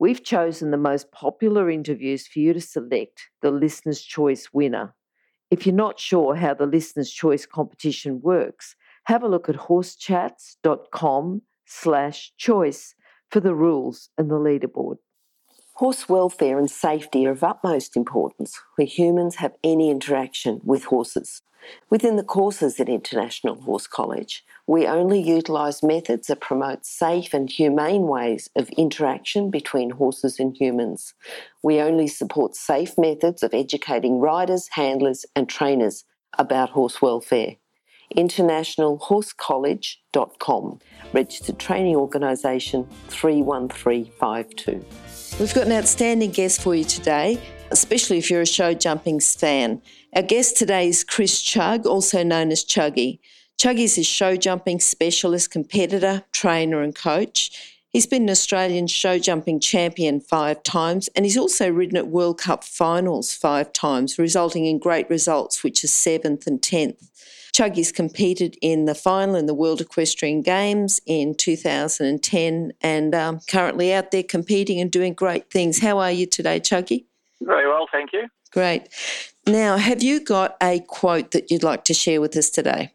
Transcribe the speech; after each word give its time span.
We've 0.00 0.24
chosen 0.24 0.70
the 0.70 0.78
most 0.78 1.12
popular 1.12 1.68
interviews 1.70 2.26
for 2.26 2.38
you 2.38 2.54
to 2.54 2.60
select 2.60 3.28
the 3.42 3.50
Listener's 3.50 4.00
Choice 4.00 4.48
winner. 4.50 4.94
If 5.50 5.66
you're 5.66 5.74
not 5.74 6.00
sure 6.00 6.36
how 6.36 6.54
the 6.54 6.64
Listener's 6.64 7.10
Choice 7.10 7.44
competition 7.44 8.22
works, 8.22 8.76
have 9.04 9.22
a 9.22 9.28
look 9.28 9.50
at 9.50 9.56
horsechats.com 9.56 11.42
slash 11.66 12.32
choice 12.38 12.94
for 13.30 13.40
the 13.40 13.54
rules 13.54 14.08
and 14.16 14.30
the 14.30 14.36
leaderboard. 14.36 14.96
Horse 15.74 16.08
welfare 16.08 16.58
and 16.58 16.70
safety 16.70 17.26
are 17.26 17.32
of 17.32 17.44
utmost 17.44 17.94
importance 17.94 18.58
where 18.76 18.86
humans 18.86 19.36
have 19.36 19.52
any 19.62 19.90
interaction 19.90 20.62
with 20.64 20.84
horses. 20.84 21.42
Within 21.88 22.16
the 22.16 22.22
courses 22.22 22.78
at 22.80 22.88
International 22.88 23.60
Horse 23.60 23.86
College, 23.86 24.44
we 24.66 24.86
only 24.86 25.20
utilise 25.20 25.82
methods 25.82 26.28
that 26.28 26.40
promote 26.40 26.86
safe 26.86 27.34
and 27.34 27.50
humane 27.50 28.02
ways 28.02 28.48
of 28.56 28.70
interaction 28.70 29.50
between 29.50 29.90
horses 29.90 30.38
and 30.38 30.56
humans. 30.56 31.14
We 31.62 31.80
only 31.80 32.06
support 32.06 32.54
safe 32.54 32.96
methods 32.96 33.42
of 33.42 33.52
educating 33.52 34.20
riders, 34.20 34.68
handlers, 34.72 35.26
and 35.34 35.48
trainers 35.48 36.04
about 36.38 36.70
horse 36.70 37.02
welfare. 37.02 37.56
InternationalHorseCollege.com, 38.16 40.78
registered 41.12 41.58
training 41.58 41.96
organisation 41.96 42.86
31352. 43.08 44.84
We've 45.38 45.54
got 45.54 45.66
an 45.66 45.72
outstanding 45.72 46.30
guest 46.30 46.62
for 46.62 46.74
you 46.74 46.84
today, 46.84 47.38
especially 47.70 48.18
if 48.18 48.30
you're 48.30 48.42
a 48.42 48.46
show 48.46 48.74
jumping 48.74 49.20
fan. 49.20 49.80
Our 50.12 50.22
guest 50.22 50.56
today 50.56 50.88
is 50.88 51.04
Chris 51.04 51.40
Chugg, 51.40 51.86
also 51.86 52.24
known 52.24 52.50
as 52.50 52.64
Chuggy. 52.64 53.20
Chuggy 53.58 53.84
is 53.84 53.96
a 53.96 54.02
show 54.02 54.34
jumping 54.34 54.80
specialist, 54.80 55.52
competitor, 55.52 56.24
trainer, 56.32 56.82
and 56.82 56.92
coach. 56.92 57.78
He's 57.90 58.08
been 58.08 58.24
an 58.24 58.30
Australian 58.30 58.88
show 58.88 59.20
jumping 59.20 59.60
champion 59.60 60.18
five 60.18 60.64
times, 60.64 61.08
and 61.14 61.24
he's 61.24 61.38
also 61.38 61.70
ridden 61.70 61.96
at 61.96 62.08
World 62.08 62.40
Cup 62.40 62.64
finals 62.64 63.32
five 63.32 63.72
times, 63.72 64.18
resulting 64.18 64.66
in 64.66 64.80
great 64.80 65.08
results, 65.08 65.62
which 65.62 65.84
are 65.84 65.88
seventh 65.88 66.44
and 66.44 66.60
tenth. 66.60 67.08
Chuggy's 67.52 67.92
competed 67.92 68.56
in 68.60 68.86
the 68.86 68.96
final 68.96 69.36
in 69.36 69.46
the 69.46 69.54
World 69.54 69.80
Equestrian 69.80 70.42
Games 70.42 71.00
in 71.06 71.36
2010 71.36 72.72
and 72.80 73.14
um, 73.14 73.40
currently 73.48 73.92
out 73.92 74.10
there 74.10 74.24
competing 74.24 74.80
and 74.80 74.90
doing 74.90 75.14
great 75.14 75.50
things. 75.50 75.80
How 75.80 76.00
are 76.00 76.10
you 76.10 76.26
today, 76.26 76.58
Chuggy? 76.58 77.04
Very 77.42 77.66
well, 77.80 77.88
thank 77.90 78.12
you. 78.12 78.28
Great. 78.52 78.88
Now, 79.46 79.78
have 79.78 80.02
you 80.02 80.22
got 80.22 80.56
a 80.62 80.80
quote 80.80 81.30
that 81.30 81.50
you'd 81.50 81.62
like 81.62 81.84
to 81.84 81.94
share 81.94 82.20
with 82.20 82.36
us 82.36 82.50
today? 82.50 82.92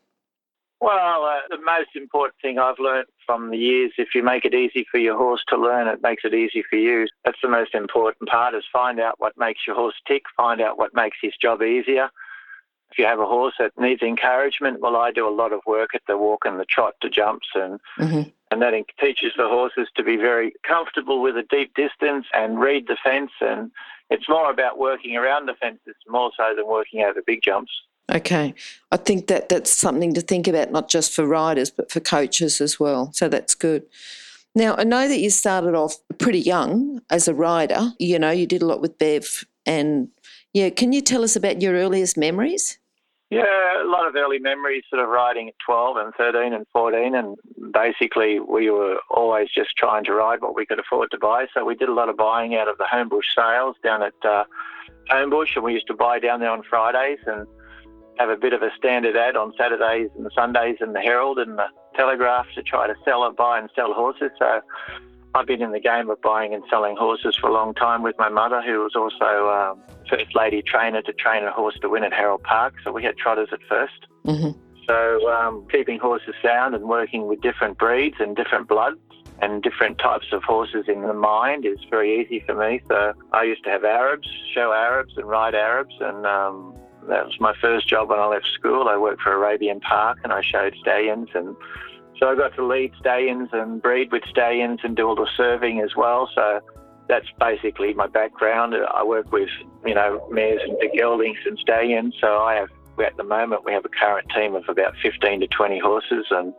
Well, 0.79 1.23
uh, 1.23 1.39
the 1.49 1.61
most 1.63 1.89
important 1.95 2.35
thing 2.41 2.59
I've 2.59 2.77
learned 2.77 3.07
from 3.25 3.49
the 3.49 3.57
years, 3.57 3.93
if 3.97 4.09
you 4.13 4.21
make 4.21 4.45
it 4.45 4.53
easy 4.53 4.85
for 4.91 4.99
your 4.99 5.17
horse 5.17 5.43
to 5.47 5.57
learn, 5.57 5.87
it 5.87 6.03
makes 6.03 6.23
it 6.23 6.35
easy 6.35 6.63
for 6.69 6.75
you. 6.75 7.07
That's 7.23 7.39
the 7.41 7.49
most 7.49 7.73
important 7.73 8.29
part 8.29 8.53
is 8.53 8.63
find 8.71 8.99
out 8.99 9.15
what 9.17 9.33
makes 9.37 9.61
your 9.65 9.75
horse 9.75 9.95
tick, 10.07 10.23
find 10.37 10.61
out 10.61 10.77
what 10.77 10.93
makes 10.93 11.17
his 11.21 11.33
job 11.41 11.63
easier. 11.63 12.09
If 12.91 12.99
you 12.99 13.05
have 13.05 13.19
a 13.19 13.25
horse 13.25 13.55
that 13.57 13.71
needs 13.79 14.03
encouragement, 14.03 14.81
well, 14.81 14.95
I 14.95 15.11
do 15.11 15.27
a 15.27 15.33
lot 15.33 15.53
of 15.53 15.61
work 15.65 15.95
at 15.95 16.03
the 16.07 16.17
walk 16.17 16.43
and 16.45 16.59
the 16.59 16.65
trot 16.65 16.93
to 17.01 17.09
jumps 17.09 17.47
and 17.55 17.79
mm-hmm. 17.97 18.29
And 18.55 18.61
that 18.61 18.73
teaches 18.99 19.33
the 19.35 19.47
horses 19.47 19.89
to 19.97 20.03
be 20.03 20.15
very 20.15 20.53
comfortable 20.65 21.21
with 21.21 21.35
a 21.35 21.43
deep 21.43 21.73
distance 21.75 22.25
and 22.33 22.59
read 22.59 22.87
the 22.87 22.95
fence 23.03 23.31
and 23.41 23.69
it's 24.09 24.29
more 24.29 24.49
about 24.49 24.77
working 24.77 25.17
around 25.17 25.47
the 25.47 25.55
fences 25.55 25.95
more 26.07 26.31
so 26.37 26.53
than 26.55 26.67
working 26.67 27.01
over 27.01 27.21
big 27.25 27.41
jumps. 27.41 27.71
Okay. 28.11 28.53
I 28.91 28.97
think 28.97 29.27
that 29.27 29.49
that's 29.49 29.71
something 29.71 30.13
to 30.13 30.21
think 30.21 30.47
about, 30.47 30.71
not 30.71 30.89
just 30.89 31.11
for 31.11 31.25
riders, 31.25 31.71
but 31.71 31.91
for 31.91 31.99
coaches 31.99 32.61
as 32.61 32.79
well. 32.79 33.11
So 33.13 33.27
that's 33.27 33.55
good. 33.55 33.83
Now, 34.53 34.75
I 34.77 34.83
know 34.83 35.07
that 35.07 35.19
you 35.19 35.31
started 35.31 35.75
off 35.75 35.97
pretty 36.19 36.39
young 36.39 37.01
as 37.09 37.27
a 37.27 37.33
rider. 37.33 37.93
You 37.99 38.19
know, 38.19 38.29
you 38.29 38.45
did 38.45 38.61
a 38.61 38.67
lot 38.67 38.79
with 38.79 38.97
Bev. 38.99 39.43
And 39.65 40.09
yeah, 40.53 40.69
can 40.69 40.93
you 40.93 41.01
tell 41.01 41.23
us 41.23 41.35
about 41.35 41.61
your 41.61 41.73
earliest 41.73 42.15
memories? 42.15 42.77
Yeah, 43.31 43.83
a 43.83 43.89
lot 43.89 44.07
of 44.07 44.15
early 44.15 44.37
memories 44.37 44.83
sort 44.89 45.01
of 45.01 45.09
riding 45.09 45.47
at 45.47 45.55
12 45.65 45.97
and 45.97 46.13
13 46.15 46.53
and 46.53 46.65
14. 46.71 47.15
And 47.15 47.35
basically, 47.73 48.39
we 48.39 48.69
were 48.69 48.99
always 49.09 49.49
just 49.53 49.75
trying 49.77 50.03
to 50.05 50.13
ride 50.13 50.41
what 50.41 50.55
we 50.55 50.65
could 50.65 50.79
afford 50.79 51.09
to 51.11 51.17
buy. 51.17 51.47
So 51.53 51.65
we 51.65 51.75
did 51.75 51.89
a 51.89 51.93
lot 51.93 52.07
of 52.07 52.17
buying 52.17 52.55
out 52.55 52.67
of 52.67 52.77
the 52.77 52.85
Homebush 52.85 53.33
sales 53.35 53.75
down 53.83 54.03
at 54.03 54.13
uh, 54.23 54.43
Homebush. 55.09 55.55
And 55.55 55.65
we 55.65 55.73
used 55.73 55.87
to 55.87 55.95
buy 55.95 56.19
down 56.19 56.39
there 56.39 56.51
on 56.51 56.61
Fridays 56.69 57.19
and 57.25 57.47
have 58.19 58.29
a 58.29 58.37
bit 58.37 58.53
of 58.53 58.61
a 58.61 58.69
standard 58.77 59.17
ad 59.17 59.35
on 59.35 59.53
Saturdays 59.57 60.09
and 60.17 60.29
Sundays 60.35 60.77
in 60.79 60.93
the 60.93 61.01
Herald 61.01 61.39
and 61.39 61.57
the 61.57 61.67
Telegraph 61.95 62.45
to 62.53 62.61
try 62.61 62.85
to 62.85 62.93
sell 63.03 63.21
or 63.21 63.33
buy 63.33 63.57
and 63.57 63.69
sell 63.75 63.93
horses. 63.93 64.31
So 64.37 64.61
I've 65.35 65.45
been 65.45 65.61
in 65.61 65.73
the 65.73 65.81
game 65.81 66.09
of 66.09 66.21
buying 66.21 66.53
and 66.53 66.63
selling 66.69 66.95
horses 66.95 67.35
for 67.35 67.49
a 67.49 67.53
long 67.53 67.73
time 67.73 68.03
with 68.03 68.15
my 68.17 68.29
mother, 68.29 68.61
who 68.61 68.79
was 68.79 68.95
also 68.95 69.49
um, 69.49 69.83
first 70.09 70.33
lady 70.33 70.61
trainer 70.61 71.01
to 71.01 71.11
train 71.11 71.43
a 71.43 71.51
horse 71.51 71.77
to 71.81 71.89
win 71.89 72.05
at 72.05 72.13
Harold 72.13 72.43
Park. 72.43 72.75
So 72.85 72.93
we 72.93 73.03
had 73.03 73.17
trotters 73.17 73.49
at 73.51 73.59
1st 73.69 73.87
mm-hmm. 74.25 74.59
So 74.87 75.31
um, 75.31 75.67
keeping 75.69 75.99
horses 75.99 76.35
sound 76.41 76.73
and 76.73 76.85
working 76.85 77.27
with 77.27 77.41
different 77.41 77.77
breeds 77.77 78.15
and 78.19 78.35
different 78.35 78.69
bloods 78.69 78.99
and 79.41 79.61
different 79.61 79.97
types 79.97 80.27
of 80.31 80.43
horses 80.43 80.85
in 80.87 81.01
the 81.01 81.13
mind 81.13 81.65
is 81.65 81.79
very 81.89 82.21
easy 82.21 82.41
for 82.45 82.55
me. 82.55 82.81
So 82.87 83.13
I 83.33 83.43
used 83.43 83.63
to 83.65 83.71
have 83.71 83.83
Arabs, 83.83 84.29
show 84.53 84.71
Arabs 84.71 85.17
and 85.17 85.27
ride 85.27 85.55
Arabs, 85.55 85.95
and 85.99 86.25
um, 86.25 86.75
that 87.09 87.25
was 87.25 87.35
my 87.39 87.53
first 87.59 87.87
job 87.87 88.09
when 88.09 88.19
I 88.19 88.27
left 88.27 88.47
school. 88.53 88.87
I 88.87 88.95
worked 88.95 89.21
for 89.21 89.33
Arabian 89.33 89.81
Park 89.81 90.19
and 90.23 90.31
I 90.31 90.41
showed 90.41 90.75
stallions 90.79 91.29
and 91.33 91.55
so 92.19 92.29
I 92.29 92.35
got 92.35 92.55
to 92.55 92.65
lead 92.65 92.93
stallions 92.99 93.49
and 93.51 93.81
breed 93.81 94.11
with 94.11 94.23
stallions 94.29 94.79
and 94.83 94.95
do 94.95 95.07
all 95.07 95.15
the 95.15 95.27
serving 95.35 95.81
as 95.81 95.95
well. 95.95 96.29
So 96.33 96.61
that's 97.07 97.27
basically 97.39 97.93
my 97.93 98.07
background. 98.07 98.73
I 98.93 99.03
work 99.03 99.31
with, 99.31 99.49
you 99.85 99.93
know, 99.93 100.27
mares 100.31 100.61
and 100.63 100.77
big 100.79 100.91
geldings 100.93 101.37
and 101.45 101.57
stallions. 101.59 102.15
So 102.19 102.39
I 102.39 102.55
have, 102.55 102.69
at 103.03 103.17
the 103.17 103.23
moment, 103.23 103.65
we 103.65 103.73
have 103.73 103.85
a 103.85 103.89
current 103.89 104.27
team 104.35 104.55
of 104.55 104.63
about 104.69 104.95
15 105.03 105.41
to 105.41 105.47
20 105.47 105.79
horses 105.79 106.25
and 106.31 106.53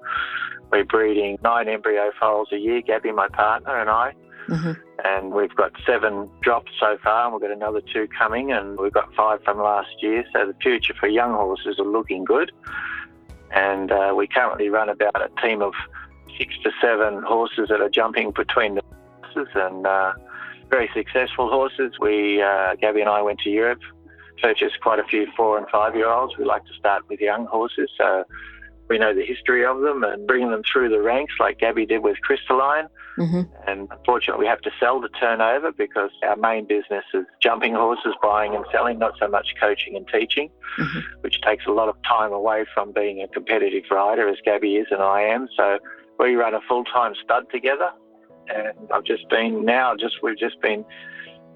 we're 0.70 0.84
breeding 0.84 1.38
nine 1.42 1.68
embryo 1.68 2.10
foals 2.18 2.48
a 2.52 2.58
year, 2.58 2.82
Gabby, 2.82 3.12
my 3.12 3.28
partner, 3.28 3.78
and 3.78 3.88
I. 3.88 4.12
Mm-hmm. 4.48 4.72
And 5.04 5.32
we've 5.32 5.54
got 5.54 5.72
seven 5.84 6.28
drops 6.40 6.72
so 6.80 6.98
far, 7.02 7.24
and 7.24 7.34
we've 7.34 7.42
got 7.42 7.50
another 7.50 7.80
two 7.80 8.08
coming, 8.18 8.52
and 8.52 8.78
we've 8.78 8.92
got 8.92 9.12
five 9.14 9.42
from 9.44 9.58
last 9.58 9.90
year. 10.00 10.24
So 10.32 10.46
the 10.46 10.54
future 10.60 10.94
for 10.98 11.08
young 11.08 11.32
horses 11.32 11.78
are 11.78 11.84
looking 11.84 12.24
good 12.24 12.50
and 13.52 13.92
uh, 13.92 14.12
we 14.16 14.26
currently 14.26 14.68
run 14.68 14.88
about 14.88 15.16
a 15.16 15.30
team 15.40 15.62
of 15.62 15.72
six 16.38 16.54
to 16.62 16.70
seven 16.80 17.22
horses 17.22 17.68
that 17.68 17.80
are 17.80 17.88
jumping 17.88 18.30
between 18.30 18.74
the 18.74 18.82
horses 19.22 19.52
and 19.54 19.86
uh, 19.86 20.12
very 20.70 20.90
successful 20.94 21.48
horses. 21.48 21.92
We, 22.00 22.42
uh, 22.42 22.74
Gabby 22.76 23.00
and 23.00 23.10
I 23.10 23.22
went 23.22 23.40
to 23.40 23.50
Europe, 23.50 23.80
purchased 24.42 24.80
quite 24.80 24.98
a 24.98 25.04
few 25.04 25.26
four 25.36 25.58
and 25.58 25.66
five 25.70 25.94
year 25.94 26.08
olds. 26.08 26.36
We 26.36 26.44
like 26.44 26.64
to 26.66 26.74
start 26.74 27.08
with 27.08 27.20
young 27.20 27.46
horses, 27.46 27.90
so 27.96 28.24
we 28.88 28.98
know 28.98 29.14
the 29.14 29.24
history 29.24 29.64
of 29.64 29.80
them 29.80 30.04
and 30.04 30.26
bring 30.26 30.50
them 30.50 30.62
through 30.70 30.88
the 30.90 31.00
ranks 31.00 31.34
like 31.40 31.58
Gabby 31.58 31.86
did 31.86 32.02
with 32.02 32.20
Crystalline. 32.20 32.88
Mm-hmm. 33.18 33.42
And 33.66 33.88
unfortunately, 33.90 34.44
we 34.44 34.48
have 34.48 34.60
to 34.60 34.70
sell 34.78 35.00
the 35.00 35.08
turnover 35.08 35.72
because 35.72 36.10
our 36.22 36.36
main 36.36 36.66
business 36.66 37.04
is 37.14 37.24
jumping 37.42 37.74
horses, 37.74 38.14
buying 38.22 38.54
and 38.54 38.64
selling, 38.70 38.98
not 38.98 39.14
so 39.18 39.26
much 39.26 39.54
coaching 39.60 39.96
and 39.96 40.06
teaching, 40.08 40.50
mm-hmm. 40.78 41.00
which 41.22 41.40
takes 41.40 41.66
a 41.66 41.72
lot 41.72 41.88
of 41.88 41.96
time 42.06 42.32
away 42.32 42.66
from 42.74 42.92
being 42.92 43.22
a 43.22 43.28
competitive 43.28 43.84
rider, 43.90 44.28
as 44.28 44.36
Gabby 44.44 44.76
is 44.76 44.86
and 44.90 45.02
I 45.02 45.22
am. 45.22 45.48
So 45.56 45.78
we 46.18 46.34
run 46.34 46.54
a 46.54 46.60
full 46.68 46.84
time 46.84 47.14
stud 47.22 47.46
together. 47.50 47.90
And 48.48 48.76
I've 48.92 49.04
just 49.04 49.28
been 49.28 49.64
now, 49.64 49.96
just 49.96 50.22
we've 50.22 50.38
just 50.38 50.60
been 50.60 50.84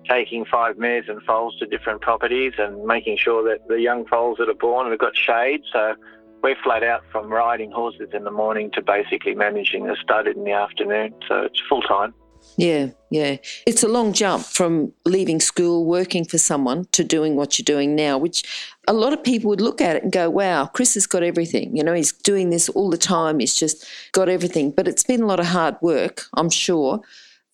taking 0.08 0.44
five 0.44 0.78
mares 0.78 1.05
and 1.08 1.22
foals 1.22 1.56
to 1.58 1.66
different 1.66 2.00
properties 2.00 2.55
and 2.58 2.84
making 2.84 3.16
sure 3.16 3.44
that 3.49 3.69
the 3.69 3.81
young 3.81 4.06
foals 4.06 4.38
that 4.38 4.49
are 4.49 4.55
born 4.55 4.90
have 4.90 4.99
got 4.99 5.16
shade. 5.16 5.60
So 5.72 5.94
we're 6.42 6.56
flat 6.62 6.82
out 6.82 7.02
from 7.10 7.28
riding 7.28 7.70
horses 7.70 8.10
in 8.12 8.25
the 8.25 8.31
morning 8.31 8.70
to 8.72 8.82
basically 8.82 9.34
managing 9.34 9.87
the 9.87 9.96
stud 10.00 10.26
in 10.26 10.44
the 10.44 10.52
afternoon. 10.52 11.14
So 11.28 11.42
it's 11.42 11.60
full 11.69 11.82
time. 11.82 12.14
Yeah, 12.56 12.88
yeah. 13.10 13.37
It's 13.66 13.82
a 13.82 13.88
long 13.88 14.12
jump 14.12 14.44
from 14.44 14.92
leaving 15.04 15.40
school, 15.40 15.84
working 15.84 16.25
for 16.25 16.38
someone, 16.38 16.87
to 16.92 17.04
doing 17.04 17.37
what 17.37 17.58
you're 17.58 17.64
doing 17.64 17.94
now, 17.94 18.19
which 18.19 18.44
a 18.88 18.92
lot 18.92 19.12
of 19.12 19.22
people 19.22 19.50
would 19.50 19.60
look 19.60 19.81
at 19.81 19.96
it 19.96 20.02
and 20.02 20.12
go, 20.12 20.31
wow, 20.31 20.66
Chris 20.66 20.94
has 20.94 21.06
got 21.06 21.22
everything. 21.22 21.76
You 21.76 21.84
know, 21.84 21.92
he's 21.92 22.12
doing 22.12 22.50
this 22.50 22.69
all 22.70 22.90
the 22.90 22.98
time. 22.98 23.38
He's 23.38 23.54
just 23.54 23.86
got 24.12 24.28
everything. 24.28 24.70
But 24.70 24.88
it's 24.88 25.04
been 25.04 25.22
a 25.22 25.26
lot 25.26 25.40
of 25.40 25.46
hard 25.46 25.76
work, 25.81 26.25
I'm 26.34 26.50
sure. 26.50 27.00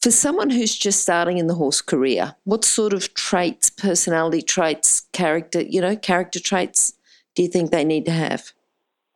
For 0.03 0.11
someone 0.11 0.51
who's 0.51 0.77
just 0.77 1.03
starting 1.03 1.39
in 1.39 1.47
the 1.47 1.55
horse 1.55 1.81
career, 1.81 2.37
what 2.45 2.65
sort 2.65 2.93
of 2.93 3.13
traits, 3.15 3.71
personality 3.71 4.43
traits, 4.43 5.09
character, 5.13 5.63
you 5.63 5.81
know, 5.81 5.97
character 5.97 6.39
traits 6.39 6.93
do 7.35 7.43
you 7.43 7.49
think 7.49 7.71
they 7.71 7.85
need 7.85 8.07
to 8.07 8.13
have? 8.13 8.53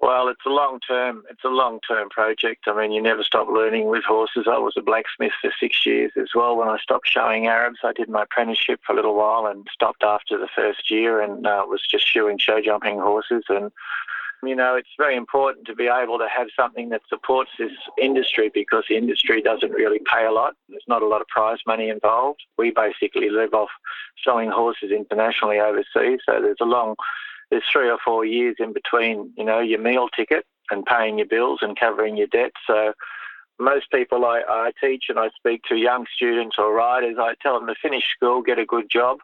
Well, 0.00 0.28
it's 0.28 0.46
a 0.46 0.50
long 0.50 0.80
term. 0.80 1.24
It's 1.28 1.44
a 1.44 1.48
long 1.48 1.78
term 1.86 2.08
project. 2.08 2.64
I 2.66 2.74
mean, 2.74 2.90
you 2.90 3.02
never 3.02 3.22
stop 3.22 3.48
learning 3.48 3.88
with 3.88 4.02
horses. 4.02 4.46
I 4.50 4.56
was 4.56 4.72
a 4.78 4.82
blacksmith 4.82 5.32
for 5.42 5.52
six 5.60 5.84
years 5.84 6.12
as 6.18 6.30
well. 6.34 6.56
When 6.56 6.68
I 6.68 6.78
stopped 6.78 7.08
showing 7.08 7.46
Arabs, 7.46 7.80
I 7.84 7.92
did 7.92 8.08
my 8.08 8.22
apprenticeship 8.22 8.80
for 8.86 8.94
a 8.94 8.96
little 8.96 9.14
while 9.14 9.46
and 9.46 9.66
stopped 9.70 10.02
after 10.02 10.38
the 10.38 10.48
first 10.56 10.90
year 10.90 11.20
and 11.20 11.46
uh, 11.46 11.64
was 11.66 11.82
just 11.88 12.10
shoeing 12.10 12.38
show 12.38 12.62
jumping 12.62 12.98
horses. 12.98 13.44
And 13.50 13.70
you 14.42 14.56
know, 14.56 14.74
it's 14.74 14.88
very 14.96 15.16
important 15.16 15.66
to 15.66 15.74
be 15.74 15.88
able 15.88 16.18
to 16.18 16.26
have 16.34 16.48
something 16.56 16.88
that 16.88 17.02
supports 17.08 17.50
this 17.58 17.72
industry 18.00 18.50
because 18.52 18.84
the 18.88 18.96
industry 18.96 19.42
doesn't 19.42 19.72
really 19.72 20.00
pay 20.10 20.24
a 20.24 20.32
lot. 20.32 20.54
There's 20.70 20.82
not 20.88 21.02
a 21.02 21.06
lot 21.06 21.20
of 21.20 21.28
prize 21.28 21.58
money 21.66 21.90
involved. 21.90 22.40
We 22.56 22.70
basically 22.70 23.28
live 23.28 23.52
off 23.52 23.68
selling 24.24 24.50
horses 24.50 24.92
internationally 24.92 25.60
overseas. 25.60 26.20
So 26.24 26.40
there's 26.40 26.56
a 26.62 26.64
long 26.64 26.94
there's 27.50 27.64
three 27.70 27.90
or 27.90 27.98
four 28.04 28.24
years 28.24 28.56
in 28.58 28.72
between, 28.72 29.32
you 29.36 29.44
know, 29.44 29.60
your 29.60 29.80
meal 29.80 30.08
ticket 30.08 30.46
and 30.70 30.84
paying 30.86 31.18
your 31.18 31.26
bills 31.26 31.58
and 31.62 31.78
covering 31.78 32.16
your 32.16 32.28
debt. 32.28 32.52
So 32.66 32.92
most 33.58 33.90
people 33.90 34.24
I, 34.24 34.42
I 34.48 34.72
teach 34.80 35.04
and 35.08 35.18
I 35.18 35.30
speak 35.36 35.62
to 35.68 35.76
young 35.76 36.06
students 36.14 36.56
or 36.58 36.72
riders, 36.72 37.16
I 37.18 37.34
tell 37.42 37.58
them 37.58 37.66
to 37.68 37.74
finish 37.80 38.04
school, 38.16 38.42
get 38.42 38.58
a 38.58 38.64
good 38.64 38.88
job, 38.88 39.18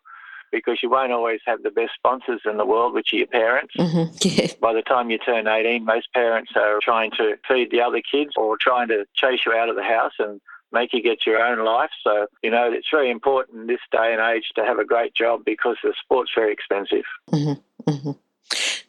because 0.52 0.78
you 0.82 0.90
won't 0.90 1.12
always 1.12 1.40
have 1.46 1.62
the 1.62 1.70
best 1.70 1.92
sponsors 1.94 2.40
in 2.44 2.56
the 2.56 2.66
world, 2.66 2.94
which 2.94 3.12
are 3.12 3.16
your 3.16 3.26
parents. 3.26 3.74
Mm-hmm. 3.78 4.12
Yeah. 4.26 4.52
By 4.60 4.72
the 4.72 4.82
time 4.82 5.10
you 5.10 5.18
turn 5.18 5.46
18, 5.46 5.84
most 5.84 6.12
parents 6.12 6.52
are 6.56 6.80
trying 6.82 7.12
to 7.12 7.36
feed 7.46 7.70
the 7.70 7.80
other 7.80 8.00
kids 8.00 8.32
or 8.36 8.56
trying 8.60 8.88
to 8.88 9.06
chase 9.14 9.40
you 9.46 9.52
out 9.52 9.68
of 9.68 9.76
the 9.76 9.84
house 9.84 10.12
and 10.18 10.40
make 10.76 10.92
you 10.92 11.02
get 11.02 11.26
your 11.26 11.40
own 11.40 11.64
life. 11.64 11.90
So, 12.04 12.26
you 12.42 12.50
know, 12.50 12.70
it's 12.70 12.88
very 12.90 13.10
important 13.10 13.60
in 13.60 13.66
this 13.66 13.80
day 13.90 14.12
and 14.12 14.20
age 14.20 14.44
to 14.56 14.64
have 14.64 14.78
a 14.78 14.84
great 14.84 15.14
job 15.14 15.42
because 15.44 15.76
the 15.82 15.94
sport's 16.02 16.30
very 16.34 16.52
expensive. 16.52 17.04
Mm-hmm. 17.32 17.90
Mm-hmm. 17.90 18.10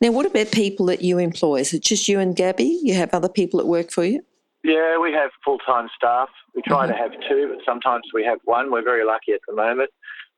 Now, 0.01 0.11
what 0.11 0.25
about 0.25 0.51
people 0.51 0.85
that 0.87 1.01
you 1.01 1.17
employ? 1.17 1.61
Is 1.61 1.73
it 1.73 1.83
just 1.83 2.07
you 2.07 2.19
and 2.19 2.35
Gabby? 2.35 2.79
You 2.83 2.93
have 2.95 3.13
other 3.13 3.29
people 3.29 3.59
that 3.59 3.65
work 3.65 3.91
for 3.91 4.03
you? 4.03 4.21
Yeah, 4.63 4.99
we 4.99 5.13
have 5.13 5.31
full 5.45 5.59
time 5.59 5.87
staff. 5.95 6.29
We 6.53 6.61
try 6.61 6.87
to 6.87 6.93
have 6.93 7.11
two, 7.27 7.53
but 7.55 7.63
sometimes 7.65 8.03
we 8.13 8.23
have 8.25 8.39
one. 8.43 8.71
We're 8.71 8.83
very 8.83 9.05
lucky 9.05 9.31
at 9.31 9.39
the 9.47 9.55
moment. 9.55 9.89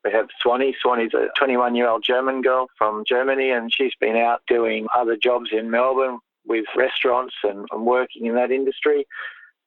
We 0.05 0.11
have 0.11 0.27
Swanee. 0.41 0.75
Swanee's 0.81 1.13
a 1.13 1.27
21 1.37 1.75
year 1.75 1.89
old 1.89 2.03
German 2.03 2.41
girl 2.41 2.67
from 2.77 3.03
Germany, 3.07 3.49
and 3.49 3.73
she's 3.73 3.95
been 3.99 4.15
out 4.15 4.41
doing 4.47 4.87
other 4.93 5.17
jobs 5.17 5.49
in 5.51 5.71
Melbourne 5.71 6.19
with 6.45 6.65
restaurants 6.75 7.35
and, 7.43 7.65
and 7.71 7.85
working 7.85 8.25
in 8.25 8.35
that 8.35 8.51
industry 8.51 9.05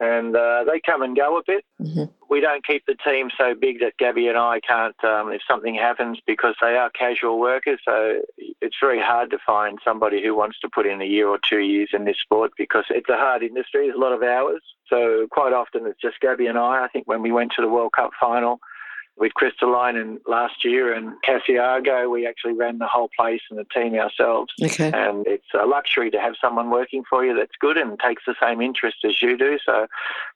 and 0.03 0.35
uh, 0.35 0.65
they 0.67 0.81
come 0.85 1.03
and 1.03 1.17
go 1.17 1.39
a 1.39 1.43
bit. 1.47 1.65
Mm-hmm. 1.81 2.11
We 2.29 2.41
don't 2.41 2.67
keep 2.67 2.85
the 2.87 2.97
team 3.07 3.31
so 3.39 3.55
big 3.55 3.79
that 3.81 3.97
Gabby 3.99 4.27
and 4.27 4.37
I 4.37 4.59
can't, 4.59 4.97
um, 5.05 5.31
if 5.31 5.43
something 5.49 5.77
happens, 5.77 6.19
because 6.27 6.57
they 6.61 6.75
are 6.75 6.91
casual 6.91 7.39
workers. 7.39 7.79
So 7.85 8.21
it's 8.37 8.77
very 8.81 9.01
hard 9.01 9.31
to 9.31 9.39
find 9.47 9.79
somebody 9.85 10.21
who 10.21 10.37
wants 10.37 10.59
to 10.61 10.69
put 10.69 10.87
in 10.87 11.01
a 11.01 11.05
year 11.05 11.29
or 11.29 11.39
two 11.49 11.61
years 11.61 11.91
in 11.93 12.05
this 12.05 12.17
sport 12.21 12.51
because 12.59 12.85
it's 12.91 13.09
a 13.09 13.17
hard 13.17 13.45
industry. 13.45 13.87
There's 13.87 13.97
a 13.97 14.01
lot 14.01 14.13
of 14.13 14.25
hours. 14.25 14.63
So 14.89 15.29
quite 15.31 15.53
often 15.53 15.87
it's 15.87 16.01
just 16.01 16.19
Gabby 16.21 16.47
and 16.47 16.59
I. 16.59 16.85
I 16.85 16.89
think 16.93 17.07
when 17.07 17.23
we 17.23 17.31
went 17.31 17.53
to 17.57 17.63
the 17.63 17.69
World 17.69 17.93
Cup 17.95 18.11
final, 18.21 18.59
with 19.17 19.35
Crystalline 19.35 19.97
and 19.97 20.19
last 20.27 20.65
year 20.65 20.93
and 20.93 21.13
Asiago, 21.29 22.11
we 22.11 22.27
actually 22.27 22.55
ran 22.55 22.79
the 22.79 22.87
whole 22.87 23.11
place 23.17 23.43
and 23.51 23.59
the 23.59 23.65
team 23.65 23.95
ourselves. 23.95 24.53
Okay. 24.63 24.91
And 24.93 25.27
it's 25.27 25.47
a 25.55 25.67
luxury 25.67 26.11
to 26.11 26.21
have 26.21 26.35
someone 26.41 26.71
working 26.71 27.05
for 27.09 27.25
you 27.25 27.35
that's 27.37 27.53
good 27.61 27.77
and 27.77 27.99
takes 28.01 28.23
the 28.27 28.35
same 28.41 28.63
interest 28.63 28.99
as 29.05 29.21
you 29.21 29.37
do. 29.37 29.59
So 29.65 29.87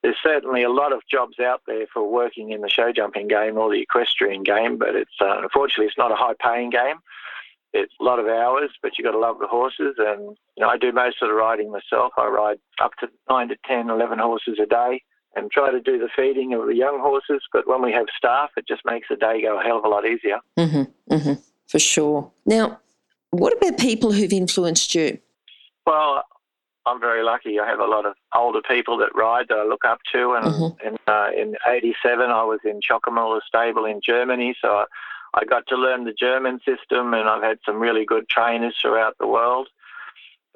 there's 0.02 0.16
certainly 0.22 0.62
a 0.62 0.70
lot 0.70 0.92
of 0.92 1.00
jobs 1.10 1.40
out 1.40 1.62
there 1.66 1.86
for 1.92 2.08
working 2.08 2.52
in 2.52 2.60
the 2.60 2.68
show 2.68 2.92
jumping 2.92 3.28
game 3.28 3.56
or 3.56 3.70
the 3.70 3.80
equestrian 3.80 4.42
game, 4.42 4.76
but 4.76 4.94
it's 4.94 5.16
uh, 5.20 5.40
unfortunately 5.42 5.86
it's 5.86 5.98
not 5.98 6.12
a 6.12 6.16
high 6.16 6.34
paying 6.40 6.70
game. 6.70 6.98
It's 7.72 7.92
a 8.00 8.04
lot 8.04 8.18
of 8.18 8.26
hours, 8.26 8.70
but 8.82 8.92
you've 8.96 9.04
got 9.04 9.12
to 9.12 9.18
love 9.18 9.38
the 9.38 9.46
horses. 9.46 9.96
And 9.98 10.36
you 10.56 10.60
know, 10.60 10.68
I 10.68 10.76
do 10.78 10.92
most 10.92 11.22
of 11.22 11.28
the 11.28 11.34
riding 11.34 11.70
myself. 11.70 12.12
I 12.16 12.26
ride 12.26 12.58
up 12.80 12.92
to 13.00 13.08
nine 13.28 13.48
to 13.48 13.56
10, 13.66 13.90
11 13.90 14.18
horses 14.18 14.58
a 14.62 14.66
day 14.66 15.02
and 15.36 15.50
try 15.50 15.70
to 15.70 15.80
do 15.80 15.98
the 15.98 16.08
feeding 16.16 16.54
of 16.54 16.66
the 16.66 16.74
young 16.74 16.98
horses. 17.00 17.42
But 17.52 17.68
when 17.68 17.82
we 17.82 17.92
have 17.92 18.06
staff, 18.16 18.50
it 18.56 18.66
just 18.66 18.82
makes 18.84 19.06
the 19.08 19.16
day 19.16 19.42
go 19.42 19.60
a 19.60 19.62
hell 19.62 19.78
of 19.78 19.84
a 19.84 19.88
lot 19.88 20.06
easier. 20.06 20.40
Mm-hmm, 20.58 21.14
mm-hmm, 21.14 21.34
for 21.68 21.78
sure. 21.78 22.32
Now, 22.46 22.80
what 23.30 23.52
about 23.56 23.78
people 23.78 24.12
who've 24.12 24.32
influenced 24.32 24.94
you? 24.94 25.18
Well, 25.86 26.24
I'm 26.86 27.00
very 27.00 27.22
lucky. 27.22 27.58
I 27.60 27.66
have 27.66 27.80
a 27.80 27.86
lot 27.86 28.06
of 28.06 28.14
older 28.34 28.62
people 28.62 28.96
that 28.98 29.10
ride 29.14 29.46
that 29.48 29.58
I 29.58 29.64
look 29.64 29.84
up 29.84 30.00
to. 30.12 30.32
And 30.34 30.46
Mhm. 30.46 30.80
in, 30.86 30.98
uh, 31.06 31.30
in 31.36 31.56
87, 31.66 32.30
I 32.30 32.44
was 32.44 32.60
in 32.64 32.80
Schockemöhle 32.80 33.40
stable 33.46 33.84
in 33.84 34.00
Germany. 34.00 34.56
So 34.62 34.68
I, 34.78 34.84
I 35.34 35.44
got 35.44 35.66
to 35.66 35.76
learn 35.76 36.04
the 36.04 36.12
German 36.12 36.60
system, 36.64 37.12
and 37.12 37.28
I've 37.28 37.42
had 37.42 37.58
some 37.66 37.78
really 37.78 38.04
good 38.04 38.28
trainers 38.28 38.74
throughout 38.80 39.16
the 39.18 39.26
world. 39.26 39.68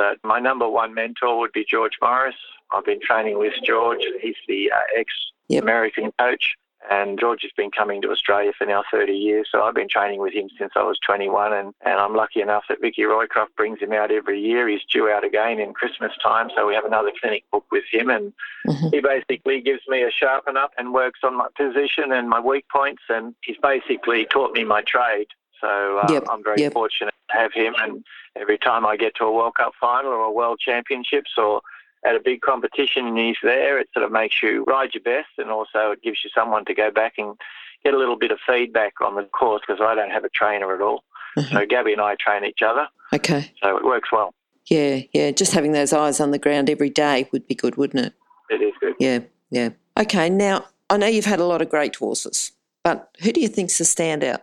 But 0.00 0.16
my 0.24 0.40
number 0.40 0.66
one 0.66 0.94
mentor 0.94 1.38
would 1.38 1.52
be 1.52 1.66
George 1.68 1.98
Morris. 2.00 2.34
I've 2.72 2.86
been 2.86 3.00
training 3.02 3.38
with 3.38 3.52
George. 3.62 4.00
He's 4.22 4.34
the 4.48 4.72
uh, 4.74 4.80
ex 4.98 5.12
Yep. 5.48 5.62
American 5.64 6.10
coach. 6.18 6.54
And 6.90 7.20
George 7.20 7.42
has 7.42 7.50
been 7.54 7.70
coming 7.70 8.00
to 8.00 8.10
Australia 8.10 8.52
for 8.56 8.66
now 8.66 8.82
30 8.90 9.12
years. 9.12 9.48
So 9.52 9.62
I've 9.62 9.74
been 9.74 9.88
training 9.90 10.20
with 10.20 10.32
him 10.32 10.48
since 10.58 10.72
I 10.76 10.82
was 10.84 10.98
21. 11.04 11.52
And, 11.52 11.74
and 11.84 12.00
I'm 12.00 12.14
lucky 12.16 12.40
enough 12.40 12.64
that 12.70 12.80
Vicki 12.80 13.02
Roycroft 13.02 13.54
brings 13.58 13.80
him 13.80 13.92
out 13.92 14.10
every 14.10 14.40
year. 14.40 14.66
He's 14.68 14.80
due 14.90 15.10
out 15.10 15.22
again 15.24 15.58
in 15.60 15.74
Christmas 15.74 16.12
time. 16.22 16.48
So 16.56 16.66
we 16.66 16.72
have 16.74 16.86
another 16.86 17.10
clinic 17.20 17.44
booked 17.52 17.70
with 17.70 17.84
him. 17.92 18.08
And 18.08 18.32
Mhm. 18.66 18.94
he 18.94 19.00
basically 19.00 19.60
gives 19.60 19.82
me 19.88 20.02
a 20.02 20.10
sharpen 20.10 20.56
up 20.56 20.72
and 20.78 20.94
works 20.94 21.20
on 21.22 21.34
my 21.36 21.48
position 21.58 22.10
and 22.12 22.26
my 22.30 22.40
weak 22.40 22.64
points. 22.72 23.02
And 23.10 23.34
he's 23.42 23.58
basically 23.62 24.24
taught 24.24 24.52
me 24.54 24.64
my 24.64 24.80
trade. 24.80 25.26
So 25.60 25.98
uh, 25.98 26.12
Yep, 26.12 26.24
I'm 26.30 26.42
very 26.44 26.60
yep. 26.62 26.72
fortunate 26.72 27.14
to 27.30 27.36
have 27.36 27.52
him. 27.52 27.74
And 27.78 28.04
every 28.36 28.58
time 28.58 28.86
I 28.86 28.96
get 28.96 29.14
to 29.16 29.24
a 29.24 29.32
World 29.32 29.54
Cup 29.56 29.72
final 29.80 30.10
or 30.10 30.24
a 30.24 30.30
World 30.32 30.58
Championships 30.60 31.32
or 31.36 31.60
at 32.04 32.14
a 32.16 32.20
big 32.20 32.40
competition 32.40 33.06
and 33.06 33.18
he's 33.18 33.36
there, 33.42 33.78
it 33.78 33.88
sort 33.92 34.04
of 34.04 34.12
makes 34.12 34.42
you 34.42 34.64
ride 34.64 34.94
your 34.94 35.02
best 35.02 35.28
and 35.38 35.50
also 35.50 35.90
it 35.92 36.02
gives 36.02 36.18
you 36.24 36.30
someone 36.34 36.64
to 36.64 36.74
go 36.74 36.90
back 36.90 37.14
and 37.18 37.36
get 37.84 37.94
a 37.94 37.98
little 37.98 38.16
bit 38.16 38.30
of 38.30 38.38
feedback 38.46 38.94
on 39.00 39.14
the 39.16 39.24
course 39.24 39.62
because 39.66 39.80
I 39.82 39.94
don't 39.94 40.10
have 40.10 40.24
a 40.24 40.28
trainer 40.30 40.74
at 40.74 40.80
all. 40.80 41.04
So 41.52 41.64
Gabby 41.64 41.92
and 41.92 42.00
I 42.00 42.16
train 42.18 42.44
each 42.44 42.60
other, 42.60 42.88
Okay. 43.14 43.52
so 43.62 43.76
it 43.76 43.84
works 43.84 44.10
well. 44.10 44.34
Yeah, 44.66 45.00
yeah. 45.12 45.30
Just 45.30 45.52
having 45.52 45.72
those 45.72 45.92
eyes 45.92 46.20
on 46.20 46.32
the 46.32 46.38
ground 46.38 46.68
every 46.68 46.90
day 46.90 47.28
would 47.32 47.46
be 47.46 47.54
good, 47.54 47.76
wouldn't 47.76 48.04
it? 48.06 48.12
It 48.50 48.60
is 48.62 48.72
good. 48.80 48.94
Yeah, 48.98 49.20
yeah. 49.50 49.70
Okay, 49.96 50.28
now 50.28 50.64
I 50.90 50.96
know 50.96 51.06
you've 51.06 51.24
had 51.24 51.38
a 51.40 51.44
lot 51.44 51.62
of 51.62 51.68
great 51.70 51.94
horses, 51.96 52.50
but 52.82 53.10
who 53.22 53.32
do 53.32 53.40
you 53.40 53.48
think's 53.48 53.78
the 53.78 53.84
standout? 53.84 54.40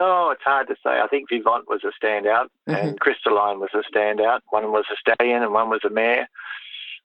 Oh, 0.00 0.30
it's 0.30 0.42
hard 0.42 0.68
to 0.68 0.76
say. 0.82 0.98
I 1.00 1.06
think 1.08 1.28
Vivant 1.28 1.68
was 1.68 1.82
a 1.84 1.92
standout 2.04 2.46
and 2.66 2.98
Crystalline 3.00 3.60
was 3.60 3.70
a 3.74 3.82
standout. 3.94 4.40
One 4.48 4.72
was 4.72 4.86
a 4.90 4.96
stallion 4.96 5.42
and 5.42 5.52
one 5.52 5.68
was 5.68 5.82
a 5.84 5.90
mare. 5.90 6.28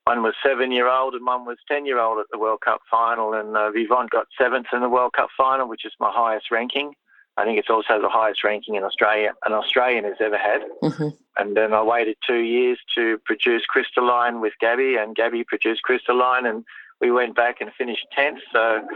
One 0.05 0.23
was 0.23 0.33
seven 0.41 0.71
year 0.71 0.87
old 0.87 1.13
and 1.13 1.25
one 1.25 1.45
was 1.45 1.57
10 1.67 1.85
year 1.85 1.99
old 1.99 2.19
at 2.19 2.27
the 2.31 2.39
World 2.39 2.61
Cup 2.61 2.81
final. 2.89 3.33
And 3.33 3.57
uh, 3.57 3.71
Vivant 3.71 4.11
got 4.11 4.27
seventh 4.39 4.67
in 4.71 4.81
the 4.81 4.89
World 4.89 5.13
Cup 5.13 5.29
final, 5.35 5.67
which 5.67 5.83
is 5.83 5.93
my 5.99 6.11
highest 6.11 6.51
ranking. 6.51 6.93
I 7.37 7.43
think 7.43 7.59
it's 7.59 7.69
also 7.69 8.01
the 8.01 8.07
highest 8.09 8.43
ranking 8.45 8.75
in 8.75 8.83
Australia, 8.83 9.33
an 9.45 9.51
Australian 9.51 10.05
has 10.05 10.15
ever 10.21 10.37
had. 10.37 10.61
hmm 10.81 11.09
And 11.37 11.57
then 11.57 11.73
I 11.73 11.81
waited 11.83 12.15
two 12.25 12.39
years 12.39 12.79
to 12.95 13.17
produce 13.25 13.65
Crystalline 13.65 14.39
with 14.39 14.53
Gabby, 14.61 14.95
and 14.95 15.15
Gabby 15.15 15.43
produced 15.43 15.81
Crystalline, 15.81 16.45
and 16.45 16.63
we 17.01 17.11
went 17.11 17.35
back 17.35 17.59
and 17.59 17.71
finished 17.77 18.05
10th. 18.17 18.39
So 18.53 18.87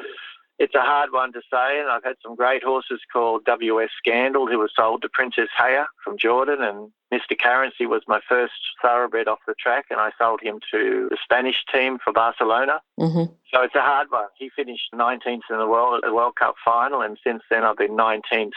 it's 0.60 0.76
a 0.76 0.82
hard 0.82 1.12
one 1.12 1.32
to 1.34 1.42
say. 1.52 1.80
And 1.80 1.90
I've 1.90 2.04
had 2.04 2.16
some 2.22 2.36
great 2.36 2.64
horses 2.64 3.00
called 3.12 3.46
WS 3.46 3.90
Scandal, 3.98 4.48
who 4.48 4.60
was 4.60 4.72
sold 4.76 5.02
to 5.02 5.10
Princess 5.10 5.48
Haya 5.58 5.86
from 6.04 6.18
Jordan, 6.18 6.62
and 6.62 6.92
Mr. 7.12 7.40
Currency 7.40 7.86
was 7.86 8.04
my 8.08 8.20
first 8.28 8.54
thoroughbred 8.82 9.28
off 9.28 9.40
the 9.48 9.56
track, 9.60 9.86
and 9.90 10.00
I 10.00 10.12
sold 10.20 10.42
him 10.42 10.60
to 10.72 11.08
the 11.10 11.18
Spanish 11.24 11.64
team 11.74 11.98
for 12.04 12.14
Barcelona. 12.14 12.82
hmm 12.98 13.24
So 13.54 13.62
it's 13.64 13.76
a 13.76 13.82
hard 13.82 14.08
one. 14.12 14.28
He 14.38 14.50
finished 14.56 14.94
19th 14.94 15.42
in 15.50 15.58
the 15.58 15.68
world 15.68 15.96
at 16.04 16.08
the 16.08 16.14
World 16.14 16.36
Cup 16.36 16.56
final, 16.64 17.02
and 17.02 17.18
since 17.26 17.42
then 17.50 17.64
I've 17.64 17.78
been 17.78 17.98
19th, 17.98 18.52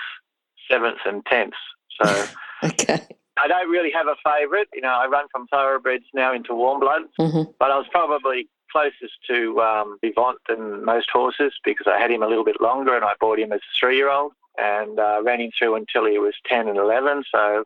7th, 0.71 1.07
and 1.07 1.25
10th. 1.25 1.53
So. 2.01 2.27
Okay. 2.65 3.05
I 3.39 3.49
don't 3.49 3.69
really 3.71 3.91
have 3.91 4.07
a 4.07 4.15
favourite. 4.25 4.69
You 4.73 4.83
know, 4.83 4.91
I 4.91 5.07
run 5.07 5.27
from 5.33 5.49
thoroughbreds 5.49 6.05
now 6.15 6.33
into 6.33 6.55
warm 6.55 6.79
bloods, 6.79 7.09
hmm 7.19 7.51
but 7.59 7.73
I 7.73 7.77
was 7.77 7.87
probably 7.91 8.49
closest 8.73 9.15
to 9.29 9.61
um, 9.61 9.99
Vivant 10.01 10.39
than 10.49 10.85
most 10.85 11.11
horses 11.13 11.53
because 11.65 11.87
I 11.87 11.99
had 12.01 12.11
him 12.11 12.23
a 12.23 12.27
little 12.27 12.45
bit 12.45 12.61
longer 12.61 12.97
and 12.97 13.05
I 13.05 13.13
bought 13.21 13.39
him 13.39 13.53
as 13.53 13.61
a 13.61 13.73
three-year-old 13.79 14.33
and 14.59 14.99
uh, 14.99 15.21
ran 15.23 15.41
him 15.41 15.51
through 15.57 15.77
until 15.77 16.07
he 16.07 16.19
was 16.19 16.35
10 16.47 16.69
and 16.69 16.79
11. 16.79 17.25
So 17.31 17.65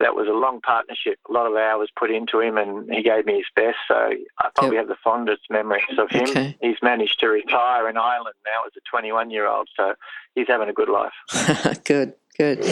that 0.00 0.14
was 0.14 0.28
a 0.28 0.32
long 0.32 0.60
partnership, 0.60 1.18
a 1.28 1.32
lot 1.32 1.46
of 1.46 1.56
hours 1.56 1.90
put 1.98 2.10
into 2.10 2.40
him 2.40 2.56
and 2.56 2.88
he 2.92 3.02
gave 3.02 3.26
me 3.26 3.34
his 3.36 3.46
best. 3.54 3.76
So 3.88 4.12
I 4.38 4.48
probably 4.54 4.76
have 4.76 4.88
the 4.88 4.96
fondest 5.02 5.42
memories 5.50 5.98
of 5.98 6.10
him. 6.10 6.28
Okay. 6.28 6.56
He's 6.60 6.76
managed 6.82 7.18
to 7.20 7.28
retire 7.28 7.88
in 7.88 7.96
Ireland 7.96 8.36
now 8.44 8.62
as 8.66 8.72
a 8.76 8.96
21-year-old. 8.96 9.68
So 9.76 9.94
he's 10.34 10.46
having 10.48 10.68
a 10.68 10.72
good 10.72 10.88
life. 10.88 11.82
good, 11.84 12.14
good. 12.36 12.64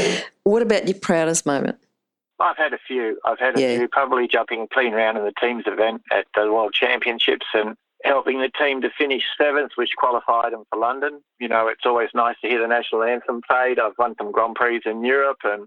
What 0.45 0.63
about 0.63 0.87
your 0.87 0.99
proudest 0.99 1.47
moment? 1.47 1.79
I've 2.39 2.57
had 2.57 2.73
a 2.73 2.79
few. 2.87 3.19
I've 3.25 3.39
had 3.39 3.57
a 3.57 3.61
Yeah. 3.61 3.79
few, 3.79 3.89
probably 3.89 4.29
jumping 4.29 4.69
clean 4.69 4.93
round 4.93 5.17
in 5.19 5.25
the 5.25 5.33
teams 5.41 5.65
event 5.67 6.03
at 6.11 6.27
the 6.35 6.53
World 6.53 6.75
Championships, 6.75 7.47
and 7.55 7.77
helping 8.05 8.41
the 8.41 8.51
team 8.51 8.83
to 8.83 8.91
finish 8.91 9.25
seventh, 9.39 9.73
which 9.77 9.97
qualified 9.97 10.53
them 10.53 10.65
for 10.71 10.79
London. 10.79 11.23
You 11.39 11.49
know, 11.49 11.69
it's 11.69 11.87
always 11.87 12.11
nice 12.15 12.37
to 12.43 12.49
hear 12.49 12.61
the 12.61 12.69
national 12.69 13.03
anthem 13.03 13.41
played. 13.49 13.79
I've 13.79 13.99
won 13.99 14.15
some 14.19 14.33
Grand 14.33 14.55
Prix 14.55 14.83
in 14.85 15.05
Europe 15.05 15.39
and 15.45 15.67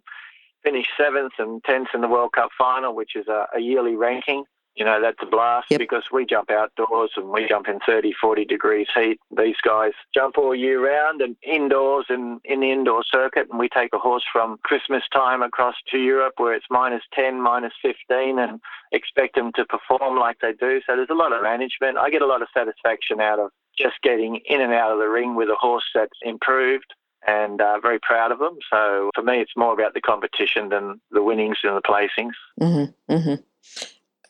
finished 0.63 0.91
seventh 0.97 1.33
and 1.39 1.63
tenth 1.63 1.89
in 1.93 2.01
the 2.01 2.07
World 2.07 2.33
Cup 2.33 2.49
final, 2.57 2.93
which 2.93 3.15
is 3.15 3.27
a, 3.27 3.47
a 3.55 3.59
yearly 3.59 3.95
ranking 3.95 4.43
you 4.79 4.85
know, 4.85 5.01
that's 5.01 5.17
a 5.21 5.25
blast 5.25 5.67
yep. 5.69 5.79
because 5.79 6.03
we 6.11 6.25
jump 6.25 6.49
outdoors 6.49 7.11
and 7.17 7.29
we 7.29 7.45
jump 7.47 7.67
in 7.67 7.79
30, 7.85 8.13
40 8.19 8.45
degrees 8.45 8.87
heat. 8.95 9.19
These 9.37 9.57
guys 9.61 9.91
jump 10.13 10.37
all 10.37 10.55
year 10.55 10.83
round 10.83 11.21
and 11.21 11.35
indoors 11.43 12.05
and 12.07 12.39
in 12.45 12.61
the 12.61 12.71
indoor 12.71 13.03
circuit. 13.03 13.47
And 13.49 13.59
we 13.59 13.67
take 13.67 13.89
a 13.93 13.99
horse 13.99 14.23
from 14.31 14.57
Christmas 14.63 15.03
time 15.11 15.41
across 15.41 15.75
to 15.91 15.97
Europe 15.97 16.35
where 16.37 16.53
it's 16.53 16.65
minus 16.69 17.03
10, 17.13 17.41
minus 17.41 17.73
15 17.81 18.39
and 18.39 18.61
expect 18.93 19.35
them 19.35 19.51
to 19.55 19.65
perform 19.65 20.17
like 20.17 20.37
they 20.41 20.53
do. 20.53 20.79
So 20.87 20.95
there's 20.95 21.09
a 21.11 21.13
lot 21.13 21.33
of 21.33 21.43
management. 21.43 21.97
I 21.97 22.09
get 22.09 22.21
a 22.21 22.27
lot 22.27 22.41
of 22.41 22.47
satisfaction 22.53 23.19
out 23.19 23.39
of 23.39 23.51
just 23.77 24.01
getting 24.01 24.39
in 24.45 24.61
and 24.61 24.71
out 24.71 24.93
of 24.93 24.99
the 24.99 25.09
ring 25.09 25.35
with 25.35 25.49
a 25.49 25.55
horse 25.55 25.85
that's 25.93 26.17
improved 26.21 26.93
and 27.27 27.59
uh, 27.59 27.79
very 27.81 27.99
proud 27.99 28.31
of 28.31 28.39
them. 28.39 28.57
So 28.71 29.11
for 29.13 29.23
me, 29.23 29.41
it's 29.41 29.57
more 29.57 29.73
about 29.73 29.93
the 29.93 30.01
competition 30.01 30.69
than 30.69 31.01
the 31.11 31.21
winnings 31.21 31.57
and 31.63 31.75
the 31.75 31.81
placings. 31.81 32.31
Mm-hmm, 32.61 33.13
mm-hmm. 33.13 33.41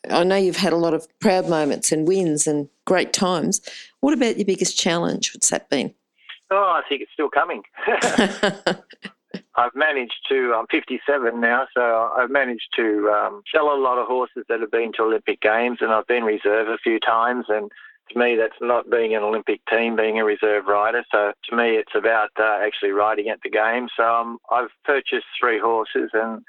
I 0.08 0.24
know 0.24 0.36
you've 0.36 0.56
had 0.56 0.72
a 0.72 0.76
lot 0.76 0.94
of 0.94 1.06
proud 1.20 1.48
moments 1.48 1.92
and 1.92 2.08
wins 2.08 2.46
and 2.46 2.68
great 2.86 3.12
times. 3.12 3.60
What 4.00 4.14
about 4.14 4.36
your 4.36 4.46
biggest 4.46 4.78
challenge? 4.78 5.34
What's 5.34 5.50
that 5.50 5.68
been? 5.68 5.94
Oh, 6.50 6.56
I 6.56 6.82
think 6.88 7.02
it's 7.02 7.12
still 7.12 7.28
coming. 7.28 7.62
I've 9.56 9.74
managed 9.74 10.26
to, 10.28 10.54
I'm 10.56 10.66
57 10.70 11.40
now, 11.40 11.66
so 11.76 12.10
I've 12.16 12.30
managed 12.30 12.68
to 12.76 13.10
um, 13.10 13.42
sell 13.54 13.72
a 13.72 13.78
lot 13.78 13.98
of 13.98 14.06
horses 14.06 14.44
that 14.48 14.60
have 14.60 14.70
been 14.70 14.92
to 14.94 15.02
Olympic 15.02 15.40
Games, 15.40 15.78
and 15.80 15.92
I've 15.92 16.06
been 16.06 16.24
reserve 16.24 16.68
a 16.68 16.78
few 16.78 16.98
times. 16.98 17.44
And 17.48 17.70
to 18.10 18.18
me, 18.18 18.36
that's 18.36 18.60
not 18.60 18.90
being 18.90 19.14
an 19.14 19.22
Olympic 19.22 19.60
team, 19.70 19.96
being 19.96 20.18
a 20.18 20.24
reserve 20.24 20.66
rider. 20.66 21.04
So 21.12 21.32
to 21.48 21.56
me, 21.56 21.76
it's 21.76 21.94
about 21.94 22.30
uh, 22.38 22.58
actually 22.62 22.90
riding 22.90 23.28
at 23.28 23.40
the 23.42 23.50
game. 23.50 23.88
So 23.96 24.02
um, 24.02 24.38
I've 24.50 24.70
purchased 24.84 25.26
three 25.40 25.60
horses, 25.60 26.10
and 26.12 26.42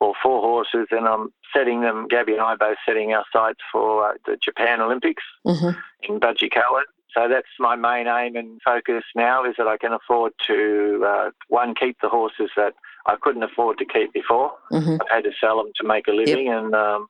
or 0.00 0.14
four 0.22 0.40
horses, 0.40 0.88
and 0.90 1.06
I'm 1.08 1.32
setting 1.54 1.80
them. 1.80 2.06
Gabby 2.08 2.32
and 2.32 2.42
I 2.42 2.54
both 2.56 2.76
setting 2.86 3.12
our 3.12 3.24
sights 3.32 3.60
for 3.72 4.10
uh, 4.10 4.14
the 4.26 4.36
Japan 4.36 4.80
Olympics 4.80 5.22
mm-hmm. 5.46 5.78
in 6.02 6.18
Baji 6.18 6.50
Koen. 6.50 6.84
So 7.16 7.28
that's 7.28 7.48
my 7.58 7.76
main 7.76 8.06
aim 8.06 8.36
and 8.36 8.60
focus 8.62 9.02
now 9.14 9.44
is 9.44 9.54
that 9.56 9.66
I 9.66 9.78
can 9.78 9.94
afford 9.94 10.32
to 10.48 11.04
uh, 11.06 11.30
one 11.48 11.74
keep 11.74 11.96
the 12.02 12.10
horses 12.10 12.50
that 12.56 12.74
I 13.06 13.16
couldn't 13.18 13.42
afford 13.42 13.78
to 13.78 13.86
keep 13.86 14.12
before. 14.12 14.52
Mm-hmm. 14.70 14.98
I've 15.00 15.08
had 15.08 15.24
to 15.24 15.30
sell 15.40 15.56
them 15.56 15.72
to 15.80 15.86
make 15.86 16.08
a 16.08 16.12
living, 16.12 16.46
yep. 16.46 16.58
and 16.58 16.74
um, 16.74 17.06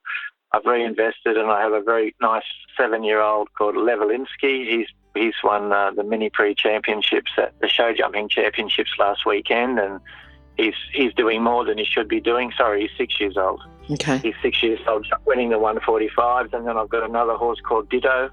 I've 0.52 0.64
reinvested, 0.64 1.36
and 1.36 1.50
I 1.50 1.60
have 1.60 1.72
a 1.72 1.82
very 1.82 2.14
nice 2.20 2.44
seven-year-old 2.76 3.52
called 3.54 3.74
Levelinsky. 3.74 4.68
He's 4.68 4.86
he's 5.14 5.34
won 5.42 5.72
uh, 5.72 5.90
the 5.90 6.04
mini 6.04 6.30
prix 6.30 6.54
championships 6.54 7.32
at 7.36 7.58
the 7.60 7.68
show 7.68 7.92
jumping 7.92 8.28
championships 8.28 8.92
last 8.98 9.26
weekend, 9.26 9.80
and 9.80 9.98
he's 10.56 10.74
he's 10.92 11.12
doing 11.14 11.42
more 11.42 11.64
than 11.64 11.78
he 11.78 11.84
should 11.84 12.08
be 12.08 12.20
doing. 12.20 12.52
Sorry, 12.56 12.82
he's 12.82 12.96
six 12.96 13.20
years 13.20 13.36
old. 13.36 13.62
Okay. 13.90 14.18
He's 14.18 14.34
six 14.42 14.62
years 14.62 14.80
old, 14.88 15.06
winning 15.26 15.50
the 15.50 15.58
145s, 15.58 16.52
and 16.52 16.66
then 16.66 16.76
I've 16.76 16.88
got 16.88 17.08
another 17.08 17.34
horse 17.34 17.60
called 17.60 17.88
Ditto, 17.88 18.30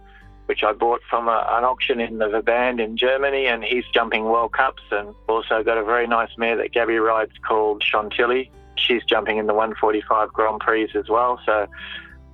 which 0.48 0.63
I 0.63 0.74
bought 0.74 1.01
from 1.10 1.27
a, 1.27 1.46
an 1.51 1.63
auction 1.63 2.00
in 2.00 2.18
the 2.18 2.25
Verband 2.25 2.84
in 2.84 2.98
Germany, 2.98 3.46
and 3.46 3.63
he's 3.63 3.84
jumping 3.94 4.24
World 4.25 4.53
Cups, 4.53 4.82
and 4.92 5.13
also 5.30 5.62
got 5.63 5.77
a 5.77 5.84
very 5.84 6.08
nice 6.08 6.32
mare 6.38 6.58
that 6.58 6.72
Gabby 6.72 6.98
rides 6.98 7.34
called 7.48 7.84
Chantilly. 7.84 8.51
She's 8.75 9.03
jumping 9.03 9.38
in 9.38 9.46
the 9.46 9.53
145 9.53 10.34
Grand 10.34 10.60
Prix 10.60 10.89
as 10.96 11.08
well. 11.08 11.39
So 11.46 11.68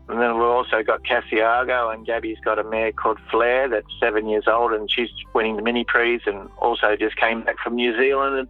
and 0.09 0.19
then 0.19 0.33
we've 0.33 0.43
also 0.43 0.81
got 0.81 1.03
Cassiago, 1.03 1.89
and 1.89 2.05
Gabby's 2.05 2.39
got 2.43 2.57
a 2.57 2.63
mare 2.63 2.91
called 2.91 3.19
Flair 3.29 3.69
that's 3.69 3.87
seven 3.99 4.27
years 4.27 4.45
old, 4.47 4.73
and 4.73 4.89
she's 4.91 5.09
winning 5.33 5.55
the 5.55 5.61
mini 5.61 5.83
prix, 5.83 6.19
and 6.25 6.49
also 6.57 6.95
just 6.95 7.15
came 7.15 7.43
back 7.43 7.57
from 7.59 7.75
New 7.75 7.95
Zealand 7.95 8.47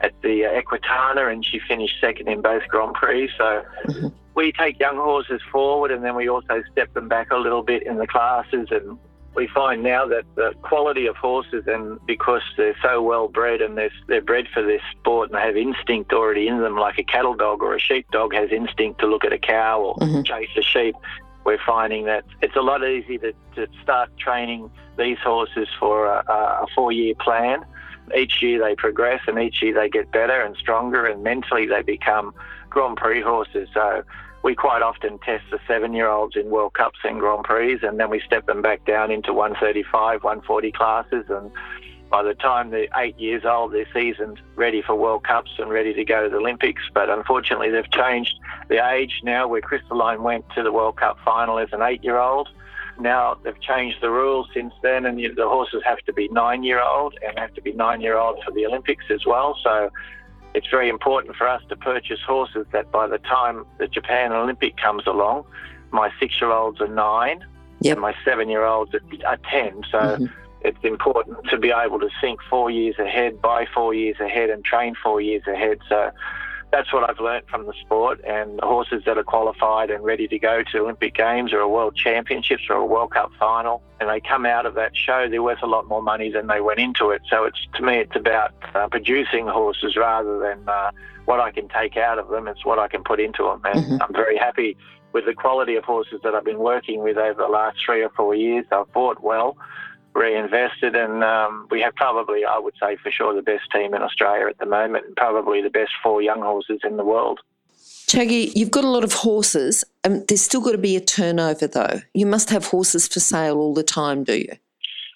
at 0.00 0.12
the 0.22 0.46
uh, 0.46 0.60
Equitana, 0.60 1.30
and 1.32 1.44
she 1.44 1.58
finished 1.58 1.96
second 2.00 2.28
in 2.28 2.40
both 2.40 2.62
Grand 2.68 2.94
Prix. 2.94 3.28
So 3.36 3.64
mm-hmm. 3.86 4.08
we 4.34 4.52
take 4.52 4.78
young 4.78 4.96
horses 4.96 5.42
forward, 5.50 5.90
and 5.90 6.04
then 6.04 6.14
we 6.14 6.28
also 6.28 6.62
step 6.70 6.94
them 6.94 7.08
back 7.08 7.32
a 7.32 7.36
little 7.36 7.62
bit 7.62 7.82
in 7.82 7.98
the 7.98 8.06
classes, 8.06 8.68
and 8.70 8.96
we 9.40 9.46
find 9.46 9.82
now 9.82 10.04
that 10.04 10.24
the 10.34 10.52
quality 10.60 11.06
of 11.06 11.16
horses, 11.16 11.64
and 11.66 11.98
because 12.06 12.42
they're 12.58 12.76
so 12.82 13.00
well 13.00 13.26
bred 13.26 13.62
and 13.62 13.74
they're, 13.78 13.90
they're 14.06 14.20
bred 14.20 14.46
for 14.52 14.62
this 14.62 14.82
sport 14.90 15.30
and 15.30 15.38
they 15.38 15.40
have 15.40 15.56
instinct 15.56 16.12
already 16.12 16.46
in 16.46 16.60
them, 16.60 16.76
like 16.76 16.98
a 16.98 17.02
cattle 17.02 17.34
dog 17.34 17.62
or 17.62 17.74
a 17.74 17.80
sheep 17.80 18.06
dog 18.12 18.34
has 18.34 18.50
instinct 18.52 19.00
to 19.00 19.06
look 19.06 19.24
at 19.24 19.32
a 19.32 19.38
cow 19.38 19.80
or 19.80 19.94
mm-hmm. 19.96 20.20
chase 20.24 20.50
a 20.58 20.62
sheep, 20.62 20.94
we're 21.46 21.58
finding 21.64 22.04
that 22.04 22.26
it's 22.42 22.54
a 22.54 22.60
lot 22.60 22.86
easier 22.86 23.18
to, 23.18 23.32
to 23.54 23.66
start 23.82 24.14
training 24.18 24.70
these 24.98 25.16
horses 25.24 25.68
for 25.78 26.04
a, 26.04 26.22
a 26.28 26.66
four 26.74 26.92
year 26.92 27.14
plan. 27.14 27.64
Each 28.14 28.42
year 28.42 28.60
they 28.62 28.74
progress 28.74 29.22
and 29.26 29.38
each 29.38 29.62
year 29.62 29.72
they 29.72 29.88
get 29.88 30.12
better 30.12 30.42
and 30.42 30.54
stronger, 30.56 31.06
and 31.06 31.22
mentally 31.22 31.66
they 31.66 31.80
become 31.80 32.34
Grand 32.68 32.98
Prix 32.98 33.22
horses. 33.22 33.70
So 33.72 34.02
we 34.42 34.54
quite 34.54 34.82
often 34.82 35.18
test 35.18 35.44
the 35.50 35.58
seven 35.66 35.92
year 35.92 36.08
olds 36.08 36.36
in 36.36 36.50
World 36.50 36.74
Cups 36.74 36.98
and 37.04 37.20
Grand 37.20 37.44
Prix, 37.44 37.78
and 37.82 38.00
then 38.00 38.10
we 38.10 38.20
step 38.20 38.46
them 38.46 38.62
back 38.62 38.84
down 38.84 39.10
into 39.10 39.32
135, 39.32 40.24
140 40.24 40.72
classes. 40.72 41.26
And 41.28 41.50
by 42.10 42.22
the 42.22 42.34
time 42.34 42.70
they're 42.70 42.88
eight 42.96 43.18
years 43.18 43.44
old, 43.44 43.72
they're 43.72 43.86
seasoned, 43.92 44.40
ready 44.56 44.82
for 44.82 44.94
World 44.94 45.24
Cups 45.24 45.50
and 45.58 45.70
ready 45.70 45.92
to 45.92 46.04
go 46.04 46.24
to 46.24 46.30
the 46.30 46.36
Olympics. 46.36 46.82
But 46.94 47.10
unfortunately, 47.10 47.70
they've 47.70 47.90
changed 47.90 48.34
the 48.68 48.84
age 48.84 49.20
now 49.22 49.46
where 49.46 49.60
Crystalline 49.60 50.22
went 50.22 50.44
to 50.54 50.62
the 50.62 50.72
World 50.72 50.96
Cup 50.96 51.18
final 51.24 51.58
as 51.58 51.68
an 51.72 51.82
eight 51.82 52.02
year 52.02 52.18
old. 52.18 52.48
Now 52.98 53.38
they've 53.42 53.60
changed 53.60 53.98
the 54.00 54.10
rules 54.10 54.48
since 54.54 54.74
then, 54.82 55.06
and 55.06 55.18
the 55.18 55.48
horses 55.48 55.82
have 55.84 55.98
to 56.00 56.12
be 56.12 56.28
nine 56.28 56.62
year 56.62 56.82
old 56.82 57.14
and 57.26 57.38
have 57.38 57.54
to 57.54 57.62
be 57.62 57.72
nine 57.72 58.00
year 58.00 58.16
old 58.16 58.42
for 58.44 58.52
the 58.52 58.66
Olympics 58.66 59.04
as 59.10 59.24
well. 59.26 59.56
So 59.62 59.90
it's 60.54 60.68
very 60.68 60.88
important 60.88 61.36
for 61.36 61.46
us 61.48 61.62
to 61.68 61.76
purchase 61.76 62.20
horses 62.26 62.66
that 62.72 62.90
by 62.90 63.06
the 63.06 63.18
time 63.18 63.64
the 63.78 63.86
Japan 63.86 64.32
Olympic 64.32 64.76
comes 64.76 65.06
along, 65.06 65.44
my 65.92 66.10
six 66.18 66.40
year 66.40 66.50
olds 66.50 66.80
are 66.80 66.88
nine 66.88 67.44
yep. 67.80 67.94
and 67.94 68.00
my 68.00 68.14
seven 68.24 68.48
year 68.48 68.64
olds 68.64 68.94
are 68.94 69.38
10. 69.50 69.84
So 69.90 69.98
mm-hmm. 69.98 70.26
it's 70.62 70.82
important 70.82 71.38
to 71.50 71.58
be 71.58 71.70
able 71.70 72.00
to 72.00 72.08
think 72.20 72.40
four 72.48 72.70
years 72.70 72.98
ahead, 72.98 73.40
buy 73.40 73.66
four 73.72 73.94
years 73.94 74.16
ahead, 74.20 74.50
and 74.50 74.64
train 74.64 74.94
four 75.02 75.20
years 75.20 75.42
ahead. 75.46 75.78
So 75.88 76.10
that's 76.72 76.92
what 76.92 77.08
I've 77.08 77.18
learned 77.18 77.46
from 77.48 77.66
the 77.66 77.72
sport. 77.80 78.20
And 78.24 78.58
the 78.58 78.66
horses 78.66 79.02
that 79.06 79.18
are 79.18 79.24
qualified 79.24 79.90
and 79.90 80.04
ready 80.04 80.28
to 80.28 80.38
go 80.38 80.62
to 80.72 80.78
Olympic 80.78 81.14
Games 81.14 81.52
or 81.52 81.60
a 81.60 81.68
World 81.68 81.96
Championships 81.96 82.64
or 82.70 82.76
a 82.76 82.86
World 82.86 83.12
Cup 83.12 83.30
final, 83.38 83.82
and 84.00 84.08
they 84.08 84.20
come 84.20 84.46
out 84.46 84.66
of 84.66 84.74
that 84.74 84.96
show, 84.96 85.28
they're 85.28 85.42
worth 85.42 85.62
a 85.62 85.66
lot 85.66 85.86
more 85.88 86.02
money 86.02 86.30
than 86.30 86.46
they 86.46 86.60
went 86.60 86.78
into 86.78 87.10
it. 87.10 87.22
So 87.28 87.44
it's 87.44 87.66
to 87.74 87.82
me, 87.82 87.98
it's 87.98 88.16
about 88.16 88.52
uh, 88.74 88.88
producing 88.88 89.46
horses 89.46 89.96
rather 89.96 90.38
than 90.38 90.68
uh, 90.68 90.90
what 91.24 91.40
I 91.40 91.50
can 91.50 91.68
take 91.68 91.96
out 91.96 92.18
of 92.18 92.28
them. 92.28 92.48
It's 92.48 92.64
what 92.64 92.78
I 92.78 92.88
can 92.88 93.02
put 93.02 93.20
into 93.20 93.44
them, 93.44 93.60
and 93.64 93.84
mm-hmm. 93.84 94.02
I'm 94.02 94.12
very 94.12 94.36
happy 94.36 94.76
with 95.12 95.26
the 95.26 95.34
quality 95.34 95.74
of 95.74 95.84
horses 95.84 96.20
that 96.22 96.34
I've 96.34 96.44
been 96.44 96.60
working 96.60 97.02
with 97.02 97.16
over 97.16 97.42
the 97.42 97.48
last 97.48 97.78
three 97.84 98.02
or 98.02 98.10
four 98.10 98.34
years. 98.34 98.64
I've 98.70 98.92
bought 98.92 99.20
well 99.22 99.56
reinvested, 100.14 100.94
and 100.96 101.22
um, 101.22 101.68
we 101.70 101.80
have 101.80 101.94
probably, 101.94 102.44
I 102.44 102.58
would 102.58 102.74
say, 102.80 102.96
for 103.02 103.10
sure, 103.10 103.34
the 103.34 103.42
best 103.42 103.70
team 103.72 103.94
in 103.94 104.02
Australia 104.02 104.46
at 104.48 104.58
the 104.58 104.66
moment, 104.66 105.06
and 105.06 105.16
probably 105.16 105.62
the 105.62 105.70
best 105.70 105.92
four 106.02 106.20
young 106.22 106.40
horses 106.40 106.80
in 106.84 106.96
the 106.96 107.04
world. 107.04 107.40
Chuggy, 108.08 108.52
you've 108.56 108.72
got 108.72 108.84
a 108.84 108.88
lot 108.88 109.04
of 109.04 109.12
horses. 109.12 109.84
Um, 110.02 110.24
there's 110.26 110.40
still 110.40 110.60
got 110.60 110.72
to 110.72 110.78
be 110.78 110.96
a 110.96 111.00
turnover, 111.00 111.68
though. 111.68 112.00
You 112.12 112.26
must 112.26 112.50
have 112.50 112.66
horses 112.66 113.06
for 113.06 113.20
sale 113.20 113.58
all 113.58 113.72
the 113.72 113.84
time, 113.84 114.24
do 114.24 114.36
you? 114.36 114.52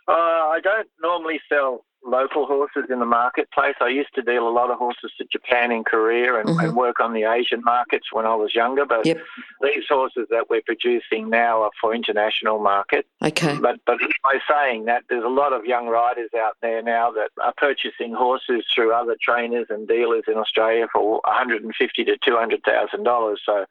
Uh, 0.06 0.12
I 0.12 0.60
don't 0.62 0.88
normally 1.02 1.40
sell 1.48 1.84
local 2.04 2.46
horses 2.46 2.84
in 2.90 2.98
the 2.98 3.06
marketplace. 3.06 3.74
I 3.80 3.88
used 3.88 4.14
to 4.14 4.22
deal 4.22 4.46
a 4.46 4.50
lot 4.50 4.70
of 4.70 4.78
horses 4.78 5.12
to 5.18 5.24
Japan 5.24 5.72
and 5.72 5.84
Korea 5.84 6.38
and, 6.38 6.48
mm-hmm. 6.48 6.60
and 6.60 6.76
work 6.76 7.00
on 7.00 7.12
the 7.12 7.24
Asian 7.24 7.62
markets 7.64 8.08
when 8.12 8.26
I 8.26 8.34
was 8.34 8.54
younger. 8.54 8.84
But 8.84 9.06
yep. 9.06 9.18
these 9.62 9.84
horses 9.88 10.26
that 10.30 10.50
we're 10.50 10.62
producing 10.62 11.30
now 11.30 11.62
are 11.62 11.70
for 11.80 11.94
international 11.94 12.58
market. 12.58 13.06
Okay. 13.22 13.58
But 13.58 13.80
but 13.86 13.98
by 14.22 14.38
saying 14.48 14.84
that, 14.86 15.04
there's 15.08 15.24
a 15.24 15.28
lot 15.28 15.52
of 15.52 15.64
young 15.64 15.88
riders 15.88 16.30
out 16.36 16.56
there 16.62 16.82
now 16.82 17.10
that 17.12 17.30
are 17.42 17.54
purchasing 17.56 18.12
horses 18.12 18.64
through 18.74 18.92
other 18.92 19.16
trainers 19.20 19.66
and 19.70 19.88
dealers 19.88 20.24
in 20.28 20.34
Australia 20.34 20.86
for 20.92 21.20
150 21.24 22.04
to 22.04 22.16
200 22.24 22.62
thousand 22.64 23.04
dollars. 23.04 23.40
So 23.44 23.64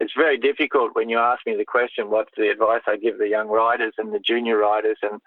it's 0.00 0.12
very 0.16 0.38
difficult 0.38 0.94
when 0.94 1.08
you 1.08 1.18
ask 1.18 1.44
me 1.44 1.56
the 1.56 1.64
question, 1.64 2.10
what's 2.10 2.30
the 2.36 2.50
advice 2.50 2.82
I 2.86 2.96
give 2.96 3.18
the 3.18 3.28
young 3.28 3.48
riders 3.48 3.94
and 3.98 4.12
the 4.12 4.20
junior 4.20 4.56
riders? 4.56 4.98
And 5.02 5.20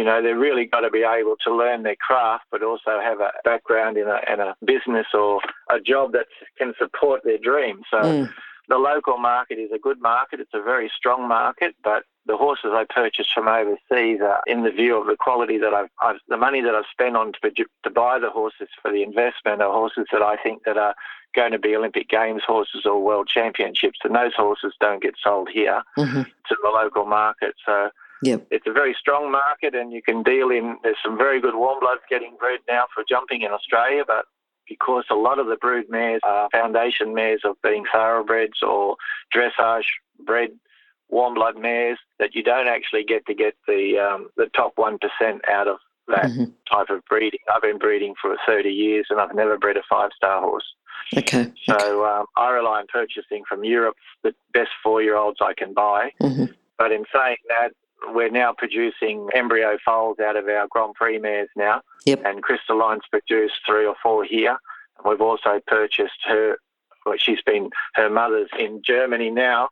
you 0.00 0.06
know, 0.06 0.22
they've 0.22 0.34
really 0.34 0.64
got 0.64 0.80
to 0.80 0.88
be 0.88 1.02
able 1.02 1.36
to 1.44 1.54
learn 1.54 1.82
their 1.82 1.96
craft, 1.96 2.44
but 2.50 2.62
also 2.62 2.98
have 3.02 3.20
a 3.20 3.32
background 3.44 3.98
in 3.98 4.08
a, 4.08 4.18
in 4.32 4.40
a 4.40 4.56
business 4.64 5.06
or 5.12 5.42
a 5.68 5.78
job 5.78 6.12
that 6.12 6.24
can 6.56 6.72
support 6.78 7.20
their 7.22 7.36
dream. 7.36 7.82
So 7.90 7.98
mm. 7.98 8.32
the 8.70 8.78
local 8.78 9.18
market 9.18 9.58
is 9.58 9.70
a 9.74 9.78
good 9.78 10.00
market. 10.00 10.40
It's 10.40 10.54
a 10.54 10.62
very 10.62 10.90
strong 10.96 11.28
market, 11.28 11.74
but 11.84 12.04
the 12.24 12.38
horses 12.38 12.70
I 12.72 12.86
purchase 12.88 13.26
from 13.30 13.46
overseas 13.46 14.22
are 14.22 14.40
in 14.46 14.62
the 14.62 14.70
view 14.70 14.96
of 14.96 15.06
the 15.06 15.16
quality 15.20 15.58
that 15.58 15.74
I've, 15.74 15.90
I've 16.00 16.16
the 16.28 16.38
money 16.38 16.62
that 16.62 16.74
I've 16.74 16.84
spent 16.90 17.14
on 17.14 17.32
to, 17.34 17.50
to 17.84 17.90
buy 17.90 18.18
the 18.18 18.30
horses 18.30 18.68
for 18.80 18.90
the 18.90 19.02
investment 19.02 19.60
are 19.60 19.70
horses 19.70 20.06
that 20.12 20.22
I 20.22 20.36
think 20.36 20.62
that 20.64 20.78
are 20.78 20.94
going 21.34 21.52
to 21.52 21.58
be 21.58 21.76
Olympic 21.76 22.08
Games 22.08 22.42
horses 22.46 22.86
or 22.86 23.02
World 23.02 23.28
Championships, 23.28 23.98
and 24.02 24.14
those 24.14 24.32
horses 24.34 24.72
don't 24.80 25.02
get 25.02 25.14
sold 25.22 25.50
here 25.52 25.82
mm-hmm. 25.98 26.22
to 26.22 26.56
the 26.62 26.70
local 26.70 27.04
market. 27.04 27.54
So 27.66 27.90
Yep. 28.22 28.46
It's 28.50 28.66
a 28.66 28.72
very 28.72 28.94
strong 28.98 29.30
market, 29.30 29.74
and 29.74 29.92
you 29.92 30.02
can 30.02 30.22
deal 30.22 30.50
in. 30.50 30.76
There's 30.82 30.96
some 31.02 31.16
very 31.16 31.40
good 31.40 31.54
warm 31.54 31.80
bloods 31.80 32.02
getting 32.08 32.36
bred 32.38 32.60
now 32.68 32.84
for 32.94 33.02
jumping 33.08 33.42
in 33.42 33.50
Australia, 33.50 34.04
but 34.06 34.26
because 34.68 35.04
a 35.10 35.14
lot 35.14 35.38
of 35.38 35.46
the 35.46 35.56
brood 35.56 35.86
mares 35.88 36.20
are 36.22 36.48
foundation 36.50 37.14
mares 37.14 37.40
of 37.44 37.56
being 37.62 37.84
thoroughbreds 37.92 38.62
or 38.62 38.96
dressage 39.34 39.84
bred 40.24 40.50
warm 41.08 41.34
blood 41.34 41.56
mares, 41.58 41.98
that 42.18 42.34
you 42.34 42.42
don't 42.42 42.68
actually 42.68 43.04
get 43.04 43.26
to 43.26 43.34
get 43.34 43.54
the 43.66 43.98
um, 43.98 44.28
the 44.36 44.46
top 44.54 44.72
one 44.76 44.98
percent 44.98 45.42
out 45.50 45.66
of 45.66 45.78
that 46.08 46.26
mm-hmm. 46.26 46.44
type 46.70 46.90
of 46.90 47.04
breeding. 47.06 47.40
I've 47.52 47.62
been 47.62 47.78
breeding 47.78 48.14
for 48.20 48.36
30 48.46 48.68
years, 48.68 49.06
and 49.10 49.20
I've 49.20 49.34
never 49.34 49.58
bred 49.58 49.76
a 49.76 49.82
five 49.88 50.10
star 50.16 50.40
horse. 50.40 50.64
Okay. 51.16 51.52
So 51.64 52.04
um, 52.04 52.26
I 52.36 52.50
rely 52.50 52.80
on 52.80 52.86
purchasing 52.92 53.42
from 53.48 53.64
Europe 53.64 53.96
the 54.22 54.34
best 54.52 54.70
four 54.82 55.02
year 55.02 55.16
olds 55.16 55.38
I 55.40 55.54
can 55.54 55.72
buy. 55.72 56.12
Mm-hmm. 56.22 56.46
But 56.78 56.92
in 56.92 57.04
saying 57.12 57.36
that, 57.48 57.72
we're 58.08 58.30
now 58.30 58.52
producing 58.56 59.28
embryo 59.34 59.78
foals 59.84 60.18
out 60.18 60.36
of 60.36 60.48
our 60.48 60.66
Grand 60.70 60.94
Prix 60.94 61.18
mares 61.18 61.48
now. 61.56 61.82
Yep. 62.06 62.22
And 62.24 62.42
Crystalline's 62.42 63.02
produced 63.10 63.54
three 63.66 63.86
or 63.86 63.94
four 64.02 64.24
here. 64.24 64.56
And 64.98 65.10
we've 65.10 65.20
also 65.20 65.60
purchased 65.66 66.20
her, 66.24 66.56
well, 67.04 67.16
she's 67.18 67.42
been, 67.42 67.70
her 67.94 68.10
mother's 68.10 68.50
in 68.58 68.82
Germany 68.84 69.30
now 69.30 69.68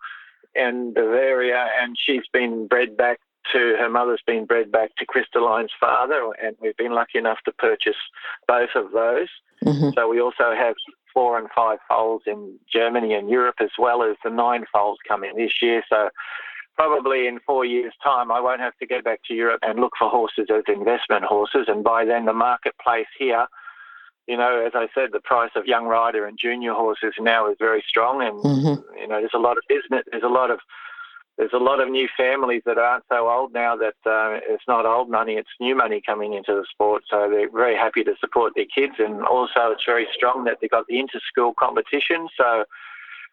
in 0.54 0.92
Bavaria, 0.94 1.68
and 1.80 1.96
she's 1.98 2.26
been 2.32 2.66
bred 2.66 2.96
back 2.96 3.20
to, 3.52 3.76
her 3.78 3.88
mother's 3.88 4.22
been 4.26 4.44
bred 4.44 4.70
back 4.70 4.94
to 4.96 5.06
Crystalline's 5.06 5.72
father. 5.78 6.30
And 6.42 6.56
we've 6.60 6.76
been 6.76 6.92
lucky 6.92 7.18
enough 7.18 7.38
to 7.44 7.52
purchase 7.52 7.96
both 8.46 8.70
of 8.74 8.92
those. 8.92 9.28
Mm-hmm. 9.64 9.90
So 9.94 10.08
we 10.08 10.20
also 10.20 10.54
have 10.54 10.74
four 11.12 11.38
and 11.38 11.48
five 11.54 11.78
foals 11.88 12.22
in 12.26 12.58
Germany 12.72 13.14
and 13.14 13.28
Europe, 13.28 13.56
as 13.60 13.70
well 13.78 14.02
as 14.02 14.16
the 14.22 14.30
nine 14.30 14.64
foals 14.72 14.98
coming 15.06 15.36
this 15.36 15.60
year. 15.62 15.82
So 15.88 16.10
probably 16.78 17.26
in 17.26 17.40
four 17.44 17.64
years' 17.64 17.92
time, 18.02 18.30
I 18.30 18.40
won't 18.40 18.60
have 18.60 18.76
to 18.78 18.86
go 18.86 19.02
back 19.02 19.20
to 19.26 19.34
Europe 19.34 19.60
and 19.62 19.80
look 19.80 19.94
for 19.98 20.08
horses 20.08 20.46
as 20.48 20.62
investment 20.68 21.24
horses. 21.24 21.66
And 21.66 21.82
by 21.82 22.04
then, 22.04 22.24
the 22.24 22.32
marketplace 22.32 23.08
here, 23.18 23.46
you 24.28 24.36
know, 24.36 24.64
as 24.64 24.72
I 24.74 24.86
said, 24.94 25.08
the 25.12 25.20
price 25.20 25.50
of 25.56 25.66
young 25.66 25.86
rider 25.86 26.26
and 26.26 26.38
junior 26.38 26.74
horses 26.74 27.14
now 27.18 27.50
is 27.50 27.56
very 27.58 27.82
strong, 27.88 28.22
and 28.22 28.36
mm-hmm. 28.44 28.98
you 28.98 29.08
know, 29.08 29.18
there's 29.18 29.34
a 29.34 29.38
lot 29.38 29.56
of 29.56 29.64
business. 29.68 30.04
There's 30.10 30.22
a 30.22 30.28
lot 30.28 30.52
of 30.52 30.60
there's 31.36 31.52
a 31.52 31.58
lot 31.58 31.80
of 31.80 31.88
new 31.88 32.08
families 32.16 32.62
that 32.66 32.78
aren't 32.78 33.04
so 33.08 33.28
old 33.28 33.52
now 33.52 33.76
that 33.76 33.94
uh, 34.04 34.40
it's 34.48 34.64
not 34.66 34.84
old 34.84 35.08
money, 35.08 35.34
it's 35.34 35.48
new 35.60 35.76
money 35.76 36.02
coming 36.04 36.34
into 36.34 36.52
the 36.52 36.66
sport. 36.68 37.04
So 37.08 37.28
they're 37.30 37.50
very 37.50 37.76
happy 37.76 38.02
to 38.04 38.14
support 38.20 38.52
their 38.54 38.66
kids, 38.72 38.94
and 38.98 39.24
also 39.24 39.70
it's 39.70 39.84
very 39.86 40.06
strong 40.14 40.44
that 40.44 40.58
they've 40.60 40.70
got 40.70 40.86
the 40.88 40.98
inter-school 40.98 41.54
competition. 41.54 42.28
So 42.36 42.64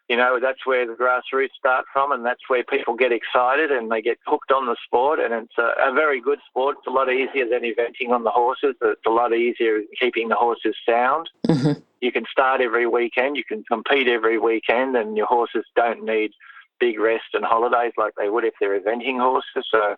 you 0.08 0.16
know, 0.16 0.38
that's 0.40 0.64
where 0.64 0.86
the 0.86 0.94
grassroots 0.94 1.54
start 1.58 1.84
from, 1.92 2.12
and 2.12 2.24
that's 2.24 2.42
where 2.48 2.62
people 2.62 2.94
get 2.94 3.10
excited 3.10 3.72
and 3.72 3.90
they 3.90 4.00
get 4.00 4.18
hooked 4.24 4.52
on 4.52 4.66
the 4.66 4.76
sport. 4.84 5.18
And 5.18 5.34
it's 5.34 5.58
a, 5.58 5.90
a, 5.90 5.92
very 5.92 6.20
good 6.20 6.38
sport. 6.48 6.76
It's 6.78 6.86
a 6.86 6.90
lot 6.90 7.10
easier 7.10 7.48
than 7.48 7.62
eventing 7.62 8.10
on 8.10 8.22
the 8.22 8.30
horses. 8.30 8.76
It's 8.80 9.06
a 9.06 9.10
lot 9.10 9.34
easier 9.34 9.80
keeping 9.98 10.28
the 10.28 10.36
horses 10.36 10.76
sound. 10.88 11.28
Mm-hmm. 11.48 11.80
You 12.00 12.12
can 12.12 12.24
start 12.30 12.60
every 12.60 12.86
weekend, 12.86 13.36
you 13.36 13.44
can 13.44 13.64
compete 13.64 14.06
every 14.06 14.38
weekend, 14.38 14.96
and 14.96 15.16
your 15.16 15.26
horses 15.26 15.64
don't 15.74 16.04
need 16.04 16.30
big 16.78 17.00
rest 17.00 17.24
and 17.32 17.44
holidays 17.44 17.92
like 17.96 18.12
they 18.16 18.28
would 18.28 18.44
if 18.44 18.54
they're 18.60 18.78
eventing 18.78 19.18
horses. 19.18 19.66
So, 19.70 19.96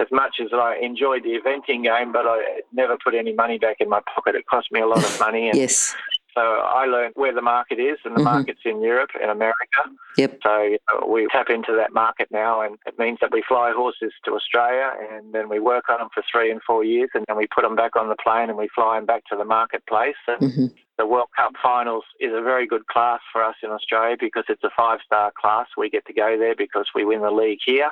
as 0.00 0.06
much 0.10 0.36
as 0.40 0.48
I 0.52 0.76
enjoyed 0.80 1.24
the 1.24 1.38
eventing 1.38 1.84
game, 1.84 2.12
but 2.12 2.26
I 2.26 2.62
never 2.72 2.96
put 3.04 3.14
any 3.14 3.34
money 3.34 3.58
back 3.58 3.76
in 3.80 3.88
my 3.88 4.00
pocket. 4.14 4.34
It 4.34 4.46
cost 4.46 4.72
me 4.72 4.80
a 4.80 4.86
lot 4.86 5.04
of 5.04 5.20
money. 5.20 5.48
And 5.48 5.58
yes. 5.58 5.94
So 6.34 6.40
I 6.40 6.86
learned 6.86 7.14
where 7.16 7.34
the 7.34 7.42
market 7.42 7.78
is, 7.78 7.98
and 8.04 8.14
the 8.14 8.20
mm-hmm. 8.20 8.24
market's 8.24 8.60
in 8.64 8.82
Europe 8.82 9.10
and 9.20 9.30
America. 9.30 9.82
Yep. 10.16 10.38
So 10.42 10.62
you 10.62 10.78
know, 10.90 11.06
we 11.06 11.26
tap 11.30 11.50
into 11.50 11.74
that 11.76 11.92
market 11.92 12.28
now, 12.30 12.60
and 12.62 12.76
it 12.86 12.98
means 12.98 13.18
that 13.20 13.32
we 13.32 13.42
fly 13.46 13.72
horses 13.74 14.12
to 14.24 14.32
Australia, 14.32 14.92
and 15.12 15.32
then 15.32 15.48
we 15.48 15.60
work 15.60 15.88
on 15.88 15.98
them 15.98 16.08
for 16.14 16.22
three 16.30 16.50
and 16.50 16.60
four 16.66 16.84
years, 16.84 17.10
and 17.14 17.24
then 17.28 17.36
we 17.36 17.46
put 17.54 17.62
them 17.62 17.76
back 17.76 17.96
on 17.96 18.08
the 18.08 18.16
plane, 18.22 18.48
and 18.48 18.58
we 18.58 18.68
fly 18.74 18.96
them 18.96 19.06
back 19.06 19.24
to 19.26 19.36
the 19.36 19.44
marketplace. 19.44 20.16
And 20.26 20.40
mm-hmm. 20.40 20.66
The 21.02 21.06
World 21.06 21.28
Cup 21.36 21.52
Finals 21.60 22.04
is 22.20 22.30
a 22.32 22.40
very 22.40 22.64
good 22.64 22.86
class 22.86 23.18
for 23.32 23.42
us 23.42 23.56
in 23.60 23.70
Australia 23.70 24.16
because 24.18 24.44
it's 24.48 24.62
a 24.62 24.70
five-star 24.76 25.32
class. 25.36 25.66
We 25.76 25.90
get 25.90 26.06
to 26.06 26.12
go 26.12 26.38
there 26.38 26.54
because 26.56 26.86
we 26.94 27.04
win 27.04 27.22
the 27.22 27.30
league 27.32 27.58
here 27.66 27.90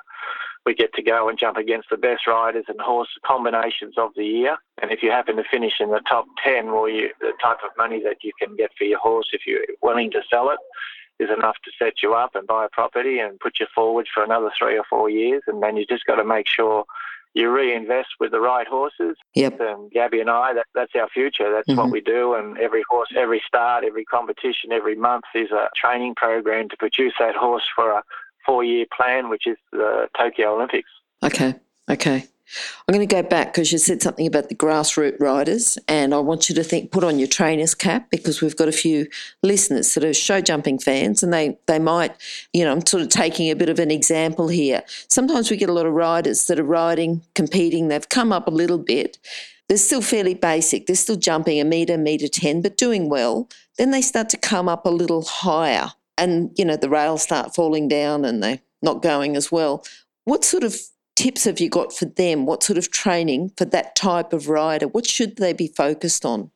we 0.67 0.75
get 0.75 0.93
to 0.95 1.03
go 1.03 1.29
and 1.29 1.39
jump 1.39 1.57
against 1.57 1.89
the 1.91 1.97
best 1.97 2.27
riders 2.27 2.67
and 2.69 2.81
horse 2.81 3.09
combinations 3.25 3.95
of 3.97 4.11
the 4.17 4.25
year. 4.25 4.59
And 4.83 4.91
if 4.91 5.03
you 5.03 5.11
happen 5.11 5.37
to 5.37 5.45
finish 5.51 5.75
in 5.81 5.91
the 5.91 6.03
top 6.09 6.27
10, 6.45 6.67
well, 6.67 6.89
you, 6.89 7.11
the 7.21 7.33
type 7.43 7.59
of 7.65 7.71
money 7.79 8.03
that 8.05 8.19
you 8.23 8.33
can 8.39 8.57
get 8.57 8.71
for 8.77 8.85
your 8.85 8.99
horse, 8.99 9.31
if 9.33 9.43
you're 9.47 9.65
willing 9.83 10.11
to 10.13 10.21
sell 10.31 10.51
it, 10.51 10.59
is 11.23 11.31
enough 11.31 11.57
to 11.65 11.71
set 11.79 12.03
you 12.03 12.15
up 12.15 12.35
and 12.35 12.47
buy 12.47 12.65
a 12.65 12.69
property 12.69 13.19
and 13.19 13.41
put 13.41 13.61
you 13.61 13.67
forward 13.75 14.07
for 14.13 14.23
another 14.23 14.51
three 14.59 14.79
or 14.79 14.85
four 14.89 15.09
years. 15.09 15.43
And 15.47 15.63
then 15.63 15.77
you 15.77 15.87
just 15.87 16.07
got 16.07 16.17
to 16.17 16.25
make 16.25 16.47
sure 16.47 16.85
you 17.35 17.51
reinvest 17.51 18.09
with 18.19 18.33
the 18.33 18.41
right 18.41 18.67
horses. 18.67 19.17
Yep. 19.35 19.61
And 19.61 19.91
Gabby 19.91 20.21
and 20.21 20.31
I, 20.31 20.55
that, 20.55 20.67
that's 20.75 20.93
our 20.95 21.09
future. 21.09 21.53
That's 21.53 21.69
mm-hmm. 21.69 21.79
what 21.79 21.91
we 21.91 22.01
do. 22.01 22.35
And 22.35 22.59
every 22.59 22.83
horse, 22.89 23.09
every 23.17 23.43
start, 23.47 23.85
every 23.85 24.05
competition, 24.05 24.73
every 24.73 24.97
month 24.97 25.25
is 25.35 25.51
a 25.51 25.69
training 25.77 26.15
program 26.17 26.69
to 26.69 26.77
produce 26.77 27.15
that 27.21 27.37
horse 27.37 27.69
for 27.75 27.93
a 27.93 28.03
four 28.45 28.65
year 28.65 28.87
plan, 28.95 29.29
which 29.29 29.47
is 29.47 29.57
the 29.73 30.09
Tokyo 30.19 30.57
Olympics. 30.57 30.91
Okay, 31.23 31.55
okay. 31.89 32.25
I'm 32.87 32.95
going 32.95 33.07
to 33.07 33.15
go 33.15 33.23
back 33.23 33.53
because 33.53 33.73
you 33.73 33.79
said 33.79 34.03
something 34.03 34.27
about 34.27 34.49
the 34.49 34.55
grassroots 34.55 35.21
riders, 35.21 35.79
and 35.89 36.15
I 36.15 36.19
want 36.19 36.49
you 36.49 36.55
to 36.57 36.65
think, 36.65 36.91
put 36.91 37.05
on 37.05 37.19
your 37.19 37.29
trainer's 37.29 37.75
cap 37.75 38.11
because 38.11 38.41
we've 38.41 38.57
got 38.57 38.69
a 38.69 38.73
few 38.73 39.07
listeners 39.43 39.95
that 39.95 40.05
are 40.05 40.15
show 40.15 40.41
jumping 40.41 40.79
fans, 40.79 41.23
and 41.23 41.33
they 41.33 41.59
they 41.67 41.79
might, 41.79 42.15
you 42.53 42.65
know, 42.65 42.73
I'm 42.73 42.85
sort 42.85 43.03
of 43.03 43.09
taking 43.09 43.51
a 43.51 43.57
bit 43.57 43.69
of 43.69 43.79
an 43.79 43.91
example 43.91 44.49
here. 44.49 44.83
Sometimes 45.09 45.51
we 45.51 45.57
get 45.57 45.71
a 45.71 45.75
lot 45.75 45.87
of 45.87 45.93
riders 45.93 46.47
that 46.47 46.59
are 46.59 46.65
riding, 46.65 47.23
competing. 47.35 47.89
They've 47.89 48.09
come 48.09 48.33
up 48.33 48.47
a 48.47 48.53
little 48.53 48.79
bit. 48.79 49.19
They're 49.69 49.77
still 49.77 50.03
fairly 50.03 50.35
basic. 50.35 50.87
They're 50.87 50.97
still 50.97 51.17
jumping 51.17 51.61
a 51.61 51.65
meter, 51.65 51.97
meter 51.97 52.29
ten, 52.29 52.63
but 52.63 52.77
doing 52.77 53.09
well. 53.09 53.49
Then 53.79 53.93
they 53.93 54.03
start 54.03 54.29
to 54.31 54.37
come 54.37 54.69
up 54.69 54.85
a 54.85 54.91
little 54.91 55.23
higher 55.23 55.93
and 56.21 56.51
you 56.57 56.65
know 56.65 56.77
the 56.77 56.91
rails 56.91 57.23
start 57.23 57.55
falling 57.55 57.89
down 57.89 58.25
and 58.25 58.43
they're 58.43 58.61
not 58.83 59.03
going 59.03 59.37
as 59.37 59.51
well. 59.51 59.85
What 60.25 60.45
sort 60.45 60.65
of 60.65 60.77
tips 61.17 61.45
have 61.45 61.61
you 61.61 61.69
got 61.69 61.93
for 61.93 62.07
them? 62.07 62.47
What 62.47 62.63
sort 62.63 62.79
of 62.79 62.91
training 62.91 63.53
for 63.57 63.65
that 63.67 63.97
type 63.97 64.33
of 64.33 64.49
rider? 64.49 64.89
What 64.89 65.07
should 65.07 65.37
they 65.37 65.53
be 65.53 65.69
focused 65.69 66.25
on? 66.25 66.51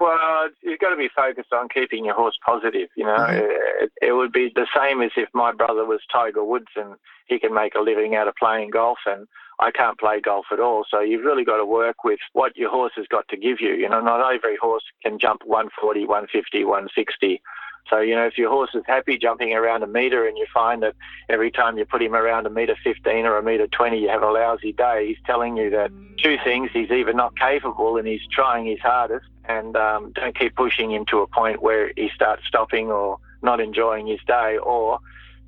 Well, 0.00 0.48
you've 0.62 0.80
got 0.80 0.90
to 0.90 0.96
be 0.96 1.10
focused 1.14 1.52
on 1.52 1.68
keeping 1.68 2.04
your 2.04 2.14
horse 2.14 2.36
positive. 2.44 2.88
You 2.96 3.04
know, 3.04 3.16
mm-hmm. 3.16 3.84
it, 3.84 3.92
it, 4.02 4.12
would 4.12 4.32
be 4.32 4.50
the 4.54 4.66
same 4.76 5.00
as 5.00 5.12
if 5.16 5.28
my 5.32 5.52
brother 5.52 5.84
was 5.84 6.00
Tiger 6.12 6.42
Woods 6.42 6.72
and 6.74 6.96
he 7.26 7.38
can 7.38 7.54
make 7.54 7.74
a 7.76 7.80
living 7.80 8.16
out 8.16 8.26
of 8.26 8.34
playing 8.34 8.70
golf, 8.70 8.98
and 9.06 9.28
I 9.60 9.70
can't 9.70 9.98
play 9.98 10.20
golf 10.20 10.46
at 10.50 10.58
all. 10.58 10.84
So 10.90 11.00
you've 11.00 11.24
really 11.24 11.44
got 11.44 11.58
to 11.58 11.64
work 11.64 12.02
with 12.04 12.18
what 12.32 12.56
your 12.56 12.70
horse 12.70 12.92
has 12.96 13.06
got 13.06 13.28
to 13.28 13.36
give 13.36 13.60
you. 13.60 13.74
You 13.74 13.88
know, 13.88 14.00
not 14.00 14.34
every 14.34 14.56
horse 14.56 14.82
can 15.04 15.20
jump 15.20 15.42
140, 15.44 16.00
150, 16.00 16.64
160. 16.64 17.40
So, 17.90 17.98
you 17.98 18.14
know, 18.14 18.26
if 18.26 18.38
your 18.38 18.50
horse 18.50 18.70
is 18.74 18.82
happy 18.86 19.18
jumping 19.18 19.52
around 19.52 19.82
a 19.82 19.86
metre 19.86 20.26
and 20.26 20.38
you 20.38 20.46
find 20.52 20.82
that 20.82 20.94
every 21.28 21.50
time 21.50 21.76
you 21.76 21.84
put 21.84 22.02
him 22.02 22.14
around 22.14 22.46
a 22.46 22.50
metre 22.50 22.76
15 22.82 23.26
or 23.26 23.36
a 23.36 23.42
metre 23.42 23.66
20, 23.66 24.00
you 24.00 24.08
have 24.08 24.22
a 24.22 24.30
lousy 24.30 24.72
day, 24.72 25.08
he's 25.08 25.24
telling 25.26 25.56
you 25.56 25.70
that 25.70 25.90
two 26.22 26.36
things 26.44 26.70
he's 26.72 26.90
either 26.90 27.12
not 27.12 27.36
capable 27.36 27.96
and 27.96 28.06
he's 28.06 28.26
trying 28.30 28.66
his 28.66 28.78
hardest, 28.80 29.26
and 29.46 29.76
um, 29.76 30.12
don't 30.12 30.38
keep 30.38 30.54
pushing 30.54 30.90
him 30.90 31.04
to 31.06 31.18
a 31.20 31.26
point 31.26 31.62
where 31.62 31.92
he 31.96 32.08
starts 32.14 32.46
stopping 32.46 32.90
or 32.90 33.18
not 33.42 33.60
enjoying 33.60 34.06
his 34.06 34.20
day, 34.26 34.56
or 34.58 34.98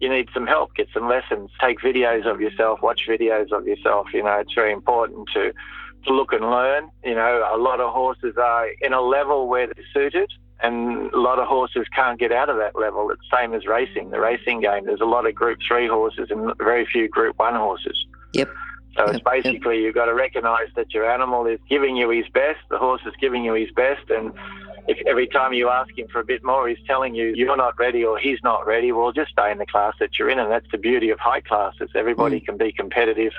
you 0.00 0.08
need 0.08 0.28
some 0.34 0.46
help, 0.46 0.74
get 0.74 0.88
some 0.92 1.08
lessons, 1.08 1.50
take 1.60 1.80
videos 1.80 2.26
of 2.26 2.40
yourself, 2.40 2.82
watch 2.82 3.02
videos 3.08 3.52
of 3.52 3.66
yourself. 3.66 4.08
You 4.12 4.24
know, 4.24 4.38
it's 4.40 4.52
very 4.52 4.72
important 4.72 5.28
to 5.34 5.52
to 6.06 6.12
look 6.12 6.32
and 6.32 6.50
learn. 6.50 6.90
You 7.04 7.14
know, 7.14 7.48
a 7.50 7.56
lot 7.56 7.80
of 7.80 7.92
horses 7.92 8.34
are 8.36 8.66
in 8.82 8.92
a 8.92 9.00
level 9.00 9.48
where 9.48 9.66
they're 9.66 9.84
suited 9.94 10.30
and 10.62 11.12
a 11.12 11.18
lot 11.18 11.38
of 11.38 11.46
horses 11.46 11.86
can't 11.94 12.18
get 12.18 12.32
out 12.32 12.48
of 12.48 12.56
that 12.56 12.76
level. 12.78 13.10
It's 13.10 13.20
the 13.30 13.36
same 13.36 13.54
as 13.54 13.66
racing, 13.66 14.10
the 14.10 14.20
racing 14.20 14.60
game. 14.60 14.86
There's 14.86 15.00
a 15.00 15.06
lot 15.06 15.26
of 15.26 15.34
Group 15.34 15.58
Three 15.66 15.88
horses 15.88 16.28
and 16.30 16.52
very 16.58 16.86
few 16.86 17.08
Group 17.08 17.38
One 17.38 17.54
horses. 17.54 18.06
Yep. 18.32 18.50
So 18.96 19.06
yep. 19.06 19.14
it's 19.14 19.24
basically 19.24 19.76
yep. 19.76 19.84
you've 19.84 19.94
got 19.94 20.06
to 20.06 20.14
recognise 20.14 20.68
that 20.76 20.94
your 20.94 21.10
animal 21.10 21.46
is 21.46 21.58
giving 21.68 21.96
you 21.96 22.10
his 22.10 22.26
best. 22.32 22.60
The 22.70 22.78
horse 22.78 23.02
is 23.06 23.12
giving 23.20 23.44
you 23.44 23.54
his 23.54 23.70
best, 23.72 24.08
and 24.10 24.32
if 24.86 24.98
every 25.06 25.26
time 25.26 25.52
you 25.52 25.68
ask 25.68 25.96
him 25.96 26.06
for 26.08 26.20
a 26.20 26.24
bit 26.24 26.44
more, 26.44 26.68
he's 26.68 26.78
telling 26.86 27.14
you 27.14 27.32
you're 27.34 27.56
not 27.56 27.78
ready 27.78 28.04
or 28.04 28.18
he's 28.18 28.38
not 28.42 28.66
ready, 28.66 28.92
well, 28.92 29.12
just 29.12 29.30
stay 29.32 29.50
in 29.50 29.58
the 29.58 29.66
class 29.66 29.94
that 29.98 30.18
you're 30.18 30.28
in. 30.28 30.38
And 30.38 30.50
that's 30.50 30.70
the 30.70 30.78
beauty 30.78 31.10
of 31.10 31.18
high 31.18 31.40
classes. 31.40 31.90
Everybody 31.94 32.40
mm. 32.40 32.46
can 32.46 32.56
be 32.58 32.72
competitive 32.72 33.32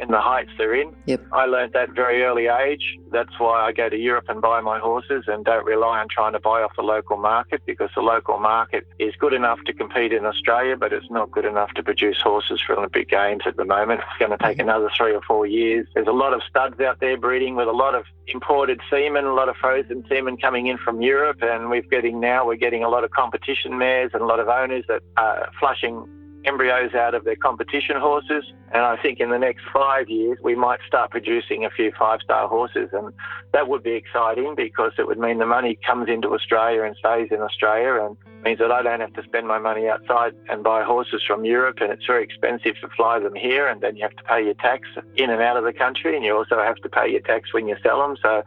in 0.00 0.08
the 0.10 0.20
heights 0.20 0.50
they're 0.58 0.74
in. 0.74 0.94
Yep. 1.06 1.26
I 1.32 1.46
learned 1.46 1.72
that 1.72 1.90
very 1.90 2.22
early 2.22 2.46
age. 2.46 2.98
That's 3.12 3.38
why 3.38 3.66
I 3.66 3.72
go 3.72 3.88
to 3.88 3.96
Europe 3.96 4.24
and 4.28 4.40
buy 4.40 4.60
my 4.60 4.78
horses 4.78 5.24
and 5.28 5.44
don't 5.44 5.64
rely 5.64 6.00
on 6.00 6.08
trying 6.08 6.32
to 6.32 6.40
buy 6.40 6.62
off 6.62 6.72
the 6.76 6.82
local 6.82 7.16
market 7.16 7.62
because 7.64 7.90
the 7.94 8.02
local 8.02 8.38
market 8.38 8.86
is 8.98 9.14
good 9.16 9.32
enough 9.32 9.60
to 9.66 9.72
compete 9.72 10.12
in 10.12 10.26
Australia, 10.26 10.76
but 10.76 10.92
it's 10.92 11.10
not 11.10 11.30
good 11.30 11.44
enough 11.44 11.72
to 11.74 11.82
produce 11.82 12.20
horses 12.20 12.60
for 12.66 12.76
Olympic 12.76 13.08
Games 13.08 13.42
at 13.46 13.56
the 13.56 13.64
moment. 13.64 14.00
It's 14.00 14.18
going 14.18 14.36
to 14.36 14.44
take 14.44 14.58
another 14.58 14.90
three 14.96 15.14
or 15.14 15.22
four 15.22 15.46
years. 15.46 15.86
There's 15.94 16.08
a 16.08 16.12
lot 16.12 16.34
of 16.34 16.42
studs 16.48 16.80
out 16.80 16.98
there 17.00 17.16
breeding 17.16 17.54
with 17.54 17.68
a 17.68 17.72
lot 17.72 17.94
of 17.94 18.04
imported 18.26 18.80
semen, 18.90 19.24
a 19.24 19.34
lot 19.34 19.48
of 19.48 19.56
frozen 19.56 20.04
semen 20.08 20.36
coming 20.36 20.66
in 20.66 20.78
from 20.78 21.02
Europe, 21.02 21.38
and 21.42 21.70
we're 21.70 21.82
getting 21.82 22.18
now 22.18 22.46
we're 22.46 22.56
getting 22.56 22.82
a 22.82 22.88
lot 22.88 23.04
of 23.04 23.10
competition 23.10 23.78
mares 23.78 24.10
and 24.12 24.22
a 24.22 24.26
lot 24.26 24.40
of 24.40 24.48
owners 24.48 24.84
that 24.88 25.02
are 25.16 25.48
flushing 25.60 26.06
embryos 26.44 26.94
out 26.94 27.14
of 27.14 27.24
their 27.24 27.36
competition 27.36 27.96
horses. 27.96 28.44
And 28.72 28.82
I 28.82 29.00
think 29.00 29.20
in 29.20 29.30
the 29.30 29.38
next 29.38 29.62
five 29.72 30.08
years, 30.08 30.38
we 30.42 30.54
might 30.54 30.80
start 30.86 31.10
producing 31.10 31.64
a 31.64 31.70
few 31.70 31.92
five 31.98 32.20
star 32.22 32.48
horses. 32.48 32.90
And 32.92 33.12
that 33.52 33.68
would 33.68 33.82
be 33.82 33.92
exciting 33.92 34.54
because 34.56 34.92
it 34.98 35.06
would 35.06 35.18
mean 35.18 35.38
the 35.38 35.46
money 35.46 35.78
comes 35.86 36.08
into 36.08 36.28
Australia 36.34 36.82
and 36.82 36.96
stays 36.96 37.28
in 37.30 37.40
Australia 37.40 38.04
and 38.04 38.16
means 38.42 38.58
that 38.58 38.70
I 38.70 38.82
don't 38.82 39.00
have 39.00 39.14
to 39.14 39.22
spend 39.22 39.46
my 39.48 39.58
money 39.58 39.88
outside 39.88 40.34
and 40.48 40.62
buy 40.62 40.82
horses 40.82 41.22
from 41.26 41.44
Europe. 41.44 41.78
And 41.80 41.92
it's 41.92 42.06
very 42.06 42.24
expensive 42.24 42.74
to 42.80 42.88
fly 42.96 43.18
them 43.18 43.34
here. 43.34 43.66
And 43.68 43.80
then 43.80 43.96
you 43.96 44.02
have 44.02 44.16
to 44.16 44.24
pay 44.24 44.44
your 44.44 44.54
tax 44.54 44.88
in 45.16 45.30
and 45.30 45.40
out 45.40 45.56
of 45.56 45.64
the 45.64 45.72
country. 45.72 46.16
And 46.16 46.24
you 46.24 46.36
also 46.36 46.58
have 46.58 46.76
to 46.76 46.88
pay 46.88 47.08
your 47.10 47.20
tax 47.20 47.52
when 47.52 47.68
you 47.68 47.76
sell 47.82 48.00
them. 48.00 48.16
So 48.20 48.42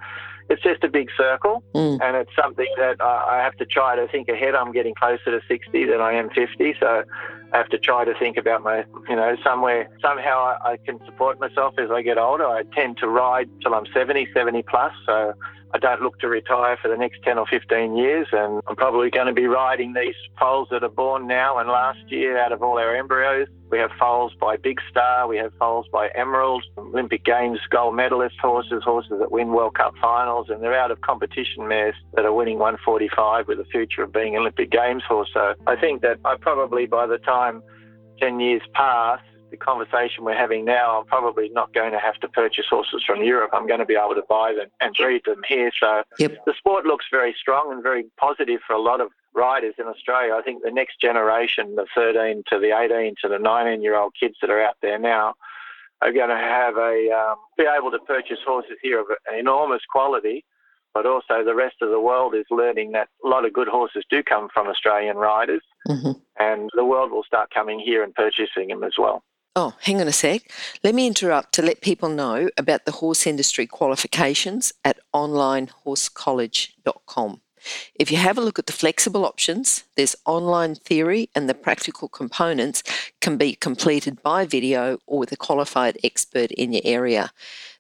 it's 0.49 0.63
just 0.63 0.83
a 0.83 0.87
big 0.87 1.09
circle, 1.17 1.63
mm. 1.73 1.99
and 2.01 2.15
it's 2.15 2.31
something 2.41 2.67
that 2.77 3.01
I 3.01 3.41
have 3.43 3.55
to 3.57 3.65
try 3.65 3.95
to 3.95 4.07
think 4.07 4.29
ahead. 4.29 4.55
I'm 4.55 4.71
getting 4.71 4.95
closer 4.95 5.25
to 5.25 5.41
60 5.47 5.85
than 5.85 5.99
I 5.99 6.13
am 6.13 6.29
50, 6.29 6.75
so 6.79 7.03
I 7.53 7.57
have 7.57 7.69
to 7.69 7.77
try 7.77 8.03
to 8.05 8.13
think 8.19 8.37
about 8.37 8.63
my, 8.63 8.85
you 9.07 9.15
know, 9.15 9.37
somewhere, 9.43 9.89
somehow 10.01 10.39
I, 10.39 10.71
I 10.71 10.77
can 10.77 10.99
support 11.05 11.39
myself 11.39 11.75
as 11.77 11.89
I 11.91 12.01
get 12.01 12.17
older. 12.17 12.45
I 12.45 12.63
tend 12.75 12.97
to 12.97 13.07
ride 13.07 13.49
till 13.61 13.73
I'm 13.73 13.85
70, 13.93 14.27
70 14.33 14.63
plus, 14.63 14.91
so 15.05 15.33
I 15.73 15.79
don't 15.79 16.01
look 16.01 16.19
to 16.19 16.27
retire 16.27 16.77
for 16.81 16.87
the 16.87 16.97
next 16.97 17.23
10 17.23 17.37
or 17.37 17.45
15 17.45 17.97
years, 17.97 18.27
and 18.31 18.61
I'm 18.67 18.75
probably 18.75 19.09
going 19.09 19.27
to 19.27 19.33
be 19.33 19.47
riding 19.47 19.93
these 19.93 20.15
foals 20.39 20.69
that 20.71 20.83
are 20.83 20.89
born 20.89 21.27
now 21.27 21.57
and 21.57 21.69
last 21.69 21.99
year 22.07 22.37
out 22.37 22.51
of 22.51 22.63
all 22.63 22.77
our 22.77 22.95
embryos. 22.95 23.47
We 23.69 23.79
have 23.79 23.91
foals 23.99 24.33
by 24.39 24.55
Big 24.55 24.79
Star, 24.89 25.27
we 25.27 25.37
have 25.37 25.51
foals 25.59 25.85
by 25.91 26.07
Emerald, 26.15 26.63
Olympic 26.77 27.25
Games 27.25 27.59
gold 27.69 27.95
medalist 27.95 28.35
horses, 28.41 28.81
horses 28.83 29.19
that 29.19 29.31
win 29.31 29.49
World 29.49 29.75
Cup 29.75 29.93
finals, 30.01 30.47
and 30.49 30.63
they're 30.63 30.79
out 30.79 30.91
of 30.91 31.01
competition 31.01 31.67
mares 31.67 31.95
that 32.13 32.23
are 32.23 32.33
winning 32.33 32.59
145 32.59 33.47
with 33.47 33.57
the 33.57 33.65
future 33.65 34.03
of 34.03 34.13
being 34.13 34.37
Olympic 34.37 34.71
Games 34.71 35.03
horse. 35.07 35.29
So 35.33 35.53
I 35.67 35.75
think 35.75 36.01
that 36.01 36.19
I 36.23 36.37
probably, 36.37 36.85
by 36.85 37.07
the 37.07 37.17
time 37.17 37.61
10 38.19 38.39
years 38.39 38.61
pass, 38.73 39.19
the 39.49 39.57
conversation 39.57 40.23
we're 40.23 40.37
having 40.37 40.65
now, 40.65 40.99
I'm 40.99 41.05
probably 41.05 41.49
not 41.49 41.73
going 41.73 41.91
to 41.91 41.99
have 41.99 42.15
to 42.21 42.27
purchase 42.27 42.65
horses 42.69 43.03
from 43.05 43.23
Europe. 43.23 43.51
I'm 43.53 43.67
going 43.67 43.79
to 43.79 43.85
be 43.85 43.95
able 43.95 44.15
to 44.15 44.23
buy 44.27 44.53
them 44.53 44.67
and 44.81 44.95
breed 44.95 45.21
them 45.25 45.41
here. 45.47 45.71
So 45.81 46.03
yep. 46.19 46.43
the 46.45 46.53
sport 46.57 46.85
looks 46.85 47.05
very 47.11 47.35
strong 47.39 47.71
and 47.71 47.81
very 47.83 48.05
positive 48.19 48.61
for 48.65 48.73
a 48.73 48.81
lot 48.81 49.01
of 49.01 49.09
riders 49.33 49.75
in 49.77 49.85
Australia. 49.85 50.33
I 50.33 50.41
think 50.41 50.63
the 50.63 50.71
next 50.71 50.99
generation, 50.99 51.75
the 51.75 51.85
13 51.95 52.43
to 52.51 52.59
the 52.59 52.77
18 52.77 53.15
to 53.21 53.29
the 53.29 53.39
19 53.39 53.81
year 53.81 53.95
old 53.95 54.13
kids 54.19 54.35
that 54.41 54.49
are 54.49 54.61
out 54.61 54.75
there 54.81 54.99
now, 54.99 55.35
are 56.01 56.11
going 56.11 56.29
to 56.29 56.35
have 56.35 56.77
a 56.77 57.09
um, 57.11 57.37
be 57.57 57.65
able 57.65 57.91
to 57.91 57.99
purchase 57.99 58.39
horses 58.45 58.77
here 58.81 58.99
of 58.99 59.07
enormous 59.37 59.81
quality. 59.89 60.43
But 60.93 61.05
also, 61.05 61.43
the 61.43 61.53
rest 61.53 61.75
of 61.83 61.91
the 61.91 61.99
world 61.99 62.33
is 62.33 62.45
learning 62.49 62.93
that 62.93 63.09
a 63.23 63.27
lot 63.27 63.45
of 63.45 63.53
good 63.53 63.67
horses 63.67 64.03
do 64.09 64.23
come 64.23 64.47
from 64.51 64.67
Australian 64.67 65.17
riders, 65.17 65.61
mm-hmm. 65.87 66.13
and 66.39 66.71
the 66.73 66.85
world 66.85 67.11
will 67.11 67.23
start 67.23 67.51
coming 67.53 67.79
here 67.79 68.03
and 68.03 68.15
purchasing 68.15 68.69
them 68.69 68.83
as 68.83 68.93
well. 68.97 69.23
Oh, 69.59 69.73
hang 69.79 69.99
on 69.99 70.07
a 70.07 70.11
sec. 70.11 70.51
Let 70.83 70.93
me 70.93 71.07
interrupt 71.07 71.51
to 71.55 71.63
let 71.63 71.81
people 71.81 72.09
know 72.09 72.51
about 72.57 72.85
the 72.85 72.91
horse 72.91 73.25
industry 73.25 73.65
qualifications 73.65 74.71
at 74.85 74.99
onlinehorsecollege.com. 75.15 77.41
If 77.95 78.11
you 78.11 78.17
have 78.17 78.37
a 78.37 78.41
look 78.41 78.59
at 78.59 78.67
the 78.67 78.71
flexible 78.71 79.25
options, 79.25 79.85
there's 79.95 80.15
online 80.27 80.75
theory 80.75 81.31
and 81.33 81.49
the 81.49 81.55
practical 81.55 82.07
components 82.07 82.83
can 83.19 83.37
be 83.37 83.55
completed 83.55 84.21
by 84.21 84.45
video 84.45 84.99
or 85.07 85.17
with 85.17 85.31
a 85.31 85.37
qualified 85.37 85.97
expert 86.03 86.51
in 86.51 86.71
your 86.71 86.83
area. 86.85 87.31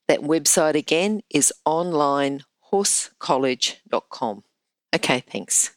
That 0.07 0.21
website 0.21 0.73
again 0.73 1.21
is 1.29 1.53
onlinehorsecollege.com. 1.67 4.43
Okay, 4.95 5.23
thanks 5.29 5.76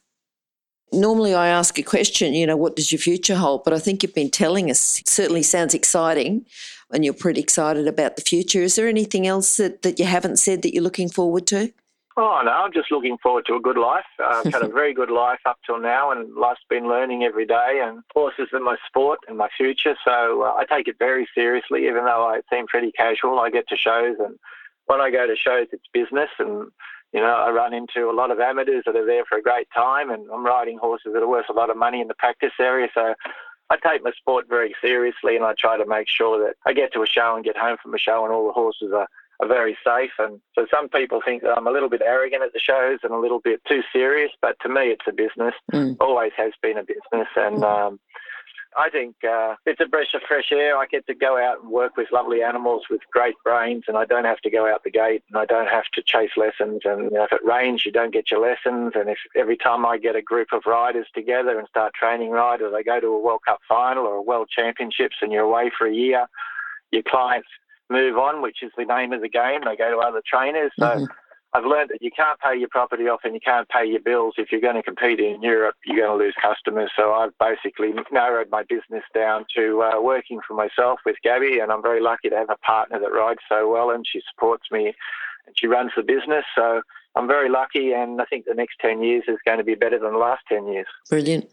normally 0.91 1.33
I 1.33 1.47
ask 1.47 1.77
a 1.79 1.83
question, 1.83 2.33
you 2.33 2.45
know, 2.45 2.57
what 2.57 2.75
does 2.75 2.91
your 2.91 2.99
future 2.99 3.35
hold? 3.35 3.63
But 3.63 3.73
I 3.73 3.79
think 3.79 4.03
you've 4.03 4.13
been 4.13 4.29
telling 4.29 4.69
us, 4.69 4.99
it 4.99 5.09
certainly 5.09 5.43
sounds 5.43 5.73
exciting 5.73 6.45
and 6.91 7.05
you're 7.05 7.13
pretty 7.13 7.41
excited 7.41 7.87
about 7.87 8.15
the 8.15 8.21
future. 8.21 8.61
Is 8.61 8.75
there 8.75 8.87
anything 8.87 9.25
else 9.25 9.57
that, 9.57 9.81
that 9.81 9.99
you 9.99 10.05
haven't 10.05 10.37
said 10.37 10.61
that 10.61 10.73
you're 10.73 10.83
looking 10.83 11.09
forward 11.09 11.47
to? 11.47 11.71
Oh, 12.17 12.41
no, 12.43 12.51
I'm 12.51 12.73
just 12.73 12.91
looking 12.91 13.17
forward 13.17 13.45
to 13.45 13.55
a 13.55 13.61
good 13.61 13.77
life. 13.77 14.05
Uh, 14.19 14.43
I've 14.45 14.53
had 14.53 14.63
a 14.63 14.67
very 14.73 14.93
good 14.93 15.09
life 15.09 15.39
up 15.45 15.57
till 15.65 15.79
now, 15.79 16.11
and 16.11 16.33
life's 16.35 16.61
been 16.69 16.87
learning 16.87 17.23
every 17.23 17.45
day. 17.45 17.81
And 17.83 18.03
horses 18.13 18.49
are 18.51 18.59
my 18.59 18.75
sport 18.85 19.19
and 19.27 19.37
my 19.37 19.47
future, 19.55 19.95
so 20.05 20.43
uh, 20.43 20.53
I 20.53 20.65
take 20.65 20.89
it 20.89 20.97
very 20.99 21.27
seriously, 21.33 21.87
even 21.87 22.03
though 22.05 22.25
I 22.25 22.41
seem 22.51 22.67
pretty 22.67 22.91
casual. 22.91 23.39
I 23.39 23.49
get 23.49 23.67
to 23.69 23.77
shows, 23.77 24.17
and 24.19 24.37
when 24.87 24.99
I 24.99 25.09
go 25.09 25.25
to 25.25 25.37
shows, 25.37 25.67
it's 25.71 25.87
business, 25.93 26.29
and 26.37 26.69
you 27.13 27.19
know, 27.19 27.27
I 27.33 27.51
run 27.51 27.73
into 27.73 28.09
a 28.09 28.15
lot 28.15 28.31
of 28.31 28.39
amateurs 28.39 28.83
that 28.85 28.95
are 28.95 29.05
there 29.05 29.25
for 29.25 29.37
a 29.37 29.41
great 29.41 29.67
time, 29.75 30.09
and 30.09 30.25
I'm 30.33 30.45
riding 30.45 30.77
horses 30.77 31.11
that 31.13 31.21
are 31.21 31.27
worth 31.27 31.49
a 31.49 31.53
lot 31.53 31.69
of 31.69 31.77
money 31.77 31.99
in 31.99 32.07
the 32.07 32.13
practice 32.13 32.53
area. 32.59 32.87
So 32.93 33.13
I 33.69 33.77
take 33.77 34.03
my 34.03 34.11
sport 34.11 34.47
very 34.49 34.73
seriously, 34.81 35.35
and 35.35 35.45
I 35.45 35.53
try 35.57 35.77
to 35.77 35.85
make 35.85 36.07
sure 36.09 36.39
that 36.45 36.55
I 36.65 36.73
get 36.73 36.93
to 36.93 37.03
a 37.03 37.07
show 37.07 37.35
and 37.35 37.43
get 37.43 37.57
home 37.57 37.77
from 37.81 37.93
a 37.93 37.97
show, 37.97 38.23
and 38.23 38.33
all 38.33 38.45
the 38.45 38.53
horses 38.53 38.91
are, 38.93 39.07
are 39.41 39.47
very 39.47 39.77
safe. 39.85 40.11
And 40.19 40.39
so 40.55 40.67
some 40.71 40.87
people 40.87 41.21
think 41.23 41.41
that 41.43 41.57
I'm 41.57 41.67
a 41.67 41.71
little 41.71 41.89
bit 41.89 42.01
arrogant 42.01 42.43
at 42.43 42.53
the 42.53 42.59
shows 42.59 42.99
and 43.03 43.13
a 43.13 43.19
little 43.19 43.39
bit 43.39 43.61
too 43.67 43.81
serious, 43.91 44.31
but 44.41 44.55
to 44.61 44.69
me, 44.69 44.83
it's 44.83 45.05
a 45.07 45.13
business. 45.13 45.55
Mm. 45.73 45.97
Always 45.99 46.31
has 46.37 46.53
been 46.61 46.77
a 46.77 46.83
business, 46.83 47.27
and 47.35 47.57
mm. 47.57 47.63
um, 47.63 47.99
I 48.77 48.89
think 48.89 49.15
uh, 49.27 49.55
it's 49.65 49.81
a 49.81 49.85
breath 49.85 50.13
of 50.13 50.21
fresh 50.27 50.51
air. 50.51 50.77
I 50.77 50.85
get 50.85 51.05
to 51.07 51.13
go 51.13 51.37
out 51.37 51.61
and 51.61 51.71
work 51.71 51.97
with 51.97 52.07
lovely 52.11 52.41
animals 52.41 52.83
with 52.89 53.01
great 53.11 53.35
brains, 53.43 53.83
and 53.87 53.97
I 53.97 54.05
don't 54.05 54.25
have 54.25 54.39
to 54.41 54.49
go 54.49 54.71
out 54.71 54.83
the 54.83 54.91
gate, 54.91 55.23
and 55.29 55.37
I 55.37 55.45
don't 55.45 55.67
have 55.67 55.85
to 55.93 56.01
chase 56.01 56.31
lessons. 56.37 56.81
And 56.85 57.11
you 57.11 57.17
know, 57.17 57.23
if 57.23 57.33
it 57.33 57.43
rains, 57.43 57.85
you 57.85 57.91
don't 57.91 58.13
get 58.13 58.31
your 58.31 58.39
lessons. 58.39 58.93
And 58.95 59.09
if 59.09 59.17
every 59.35 59.57
time 59.57 59.85
I 59.85 59.97
get 59.97 60.15
a 60.15 60.21
group 60.21 60.49
of 60.53 60.63
riders 60.65 61.07
together 61.13 61.59
and 61.59 61.67
start 61.67 61.93
training 61.93 62.31
riders, 62.31 62.71
they 62.73 62.83
go 62.83 62.99
to 62.99 63.07
a 63.07 63.21
World 63.21 63.41
Cup 63.45 63.59
final 63.67 64.05
or 64.05 64.15
a 64.15 64.21
World 64.21 64.49
Championships, 64.49 65.17
and 65.21 65.31
you're 65.31 65.43
away 65.43 65.71
for 65.77 65.85
a 65.87 65.93
year, 65.93 66.27
your 66.91 67.03
clients 67.03 67.49
move 67.89 68.17
on, 68.17 68.41
which 68.41 68.63
is 68.63 68.71
the 68.77 68.85
name 68.85 69.11
of 69.11 69.21
the 69.21 69.29
game. 69.29 69.61
They 69.65 69.75
go 69.75 69.91
to 69.91 69.97
other 69.97 70.21
trainers. 70.25 70.71
So. 70.79 70.85
Mm-hmm 70.85 71.05
I've 71.53 71.65
learned 71.65 71.89
that 71.89 72.01
you 72.01 72.11
can't 72.11 72.39
pay 72.39 72.57
your 72.57 72.69
property 72.69 73.07
off 73.09 73.21
and 73.23 73.33
you 73.33 73.41
can't 73.41 73.67
pay 73.67 73.85
your 73.85 73.99
bills. 73.99 74.35
If 74.37 74.51
you're 74.51 74.61
going 74.61 74.75
to 74.75 74.83
compete 74.83 75.19
in 75.19 75.41
Europe, 75.41 75.75
you're 75.85 75.97
going 75.97 76.17
to 76.17 76.23
lose 76.23 76.35
customers. 76.41 76.91
So 76.95 77.11
I've 77.11 77.37
basically 77.39 77.91
narrowed 78.11 78.49
my 78.49 78.63
business 78.63 79.03
down 79.13 79.45
to 79.55 79.83
uh, 79.83 80.01
working 80.01 80.39
for 80.47 80.53
myself 80.53 80.99
with 81.05 81.17
Gabby, 81.23 81.59
and 81.59 81.71
I'm 81.71 81.81
very 81.81 82.01
lucky 82.01 82.29
to 82.29 82.37
have 82.37 82.49
a 82.49 82.57
partner 82.57 82.99
that 82.99 83.11
rides 83.11 83.41
so 83.49 83.69
well 83.69 83.89
and 83.89 84.05
she 84.07 84.21
supports 84.31 84.71
me 84.71 84.93
and 85.45 85.55
she 85.57 85.67
runs 85.67 85.91
the 85.95 86.03
business. 86.03 86.45
So 86.55 86.81
I'm 87.15 87.27
very 87.27 87.49
lucky, 87.49 87.91
and 87.91 88.21
I 88.21 88.25
think 88.25 88.45
the 88.45 88.53
next 88.53 88.77
10 88.79 89.03
years 89.03 89.23
is 89.27 89.37
going 89.45 89.57
to 89.57 89.63
be 89.63 89.75
better 89.75 89.99
than 89.99 90.13
the 90.13 90.17
last 90.17 90.43
10 90.47 90.67
years. 90.67 90.87
Brilliant. 91.09 91.49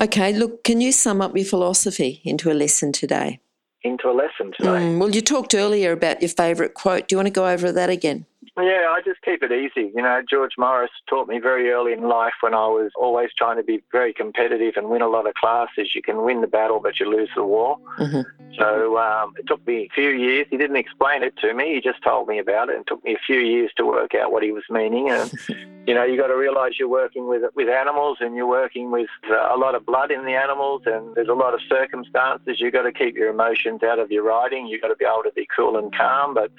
Okay, 0.00 0.32
look, 0.32 0.62
can 0.62 0.80
you 0.80 0.92
sum 0.92 1.20
up 1.20 1.36
your 1.36 1.44
philosophy 1.44 2.20
into 2.24 2.52
a 2.52 2.54
lesson 2.54 2.92
today? 2.92 3.40
Into 3.84 4.08
a 4.08 4.12
lesson 4.12 4.52
today? 4.58 4.70
Mm, 4.70 4.98
well, 4.98 5.10
you 5.10 5.20
talked 5.20 5.54
earlier 5.54 5.92
about 5.92 6.20
your 6.20 6.28
favourite 6.30 6.74
quote. 6.74 7.06
Do 7.06 7.14
you 7.14 7.18
want 7.18 7.28
to 7.28 7.32
go 7.32 7.46
over 7.46 7.70
that 7.70 7.90
again? 7.90 8.26
Yeah, 8.56 8.88
I 8.90 9.00
just 9.04 9.22
keep 9.22 9.42
it 9.44 9.52
easy. 9.52 9.92
You 9.94 10.02
know, 10.02 10.20
George 10.28 10.54
Morris 10.58 10.90
taught 11.08 11.28
me 11.28 11.38
very 11.38 11.70
early 11.70 11.92
in 11.92 12.08
life 12.08 12.32
when 12.40 12.54
I 12.54 12.66
was 12.66 12.90
always 12.96 13.30
trying 13.38 13.56
to 13.56 13.62
be 13.62 13.84
very 13.92 14.12
competitive 14.12 14.74
and 14.76 14.88
win 14.88 15.00
a 15.00 15.08
lot 15.08 15.28
of 15.28 15.34
classes. 15.34 15.92
You 15.94 16.02
can 16.02 16.24
win 16.24 16.40
the 16.40 16.48
battle, 16.48 16.80
but 16.82 16.98
you 16.98 17.08
lose 17.08 17.30
the 17.36 17.44
war. 17.44 17.78
Mm-hmm. 18.00 18.47
So 18.58 18.98
um, 18.98 19.34
it 19.38 19.46
took 19.46 19.64
me 19.66 19.88
a 19.90 19.94
few 19.94 20.10
years. 20.10 20.46
He 20.50 20.56
didn't 20.56 20.76
explain 20.76 21.22
it 21.22 21.36
to 21.38 21.54
me. 21.54 21.74
He 21.74 21.80
just 21.80 22.02
told 22.02 22.28
me 22.28 22.38
about 22.38 22.68
it. 22.68 22.76
And 22.76 22.82
it 22.82 22.86
took 22.88 23.04
me 23.04 23.14
a 23.14 23.18
few 23.26 23.38
years 23.38 23.70
to 23.76 23.86
work 23.86 24.14
out 24.14 24.32
what 24.32 24.42
he 24.42 24.52
was 24.52 24.64
meaning. 24.68 25.10
And 25.10 25.32
you 25.86 25.94
know, 25.94 26.04
you 26.04 26.16
got 26.18 26.26
to 26.26 26.36
realise 26.36 26.78
you're 26.78 26.88
working 26.88 27.28
with 27.28 27.42
with 27.54 27.68
animals, 27.68 28.18
and 28.20 28.34
you're 28.34 28.48
working 28.48 28.90
with 28.90 29.08
uh, 29.30 29.54
a 29.54 29.56
lot 29.56 29.74
of 29.74 29.86
blood 29.86 30.10
in 30.10 30.24
the 30.24 30.34
animals, 30.34 30.82
and 30.86 31.14
there's 31.14 31.28
a 31.28 31.34
lot 31.34 31.54
of 31.54 31.60
circumstances. 31.68 32.60
You've 32.60 32.72
got 32.72 32.82
to 32.82 32.92
keep 32.92 33.16
your 33.16 33.30
emotions 33.30 33.82
out 33.82 33.98
of 33.98 34.10
your 34.10 34.24
riding. 34.24 34.66
You've 34.66 34.82
got 34.82 34.88
to 34.88 34.96
be 34.96 35.04
able 35.04 35.22
to 35.24 35.32
be 35.34 35.46
cool 35.54 35.78
and 35.78 35.94
calm, 35.96 36.34
but 36.34 36.50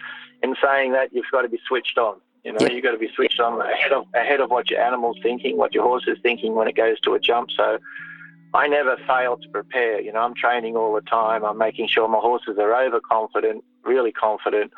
in 0.41 0.55
saying 0.63 0.93
that, 0.93 1.13
you've 1.13 1.25
got 1.31 1.43
to 1.43 1.49
be 1.49 1.59
switched 1.67 1.97
on. 1.97 2.15
You 2.43 2.53
know, 2.53 2.67
you've 2.71 2.83
got 2.83 2.91
to 2.91 2.97
be 2.97 3.09
switched 3.13 3.39
on 3.39 3.61
ahead 3.61 3.91
of 3.91 4.05
ahead 4.15 4.39
of 4.39 4.49
what 4.49 4.69
your 4.69 4.81
animal's 4.81 5.17
thinking, 5.21 5.57
what 5.57 5.73
your 5.73 5.83
horse 5.83 6.05
is 6.07 6.17
thinking 6.23 6.55
when 6.55 6.67
it 6.67 6.75
goes 6.75 6.99
to 7.01 7.13
a 7.13 7.19
jump. 7.19 7.49
So 7.51 7.77
I 8.53 8.67
never 8.67 8.97
fail 9.07 9.37
to 9.37 9.49
prepare. 9.49 10.01
You 10.01 10.11
know, 10.11 10.19
I'm 10.19 10.33
training 10.33 10.75
all 10.75 10.93
the 10.93 11.01
time. 11.01 11.43
I'm 11.45 11.57
making 11.57 11.87
sure 11.87 12.07
my 12.07 12.17
horses 12.19 12.57
are 12.57 12.73
overconfident, 12.73 13.63
really 13.83 14.11
confident. 14.11 14.73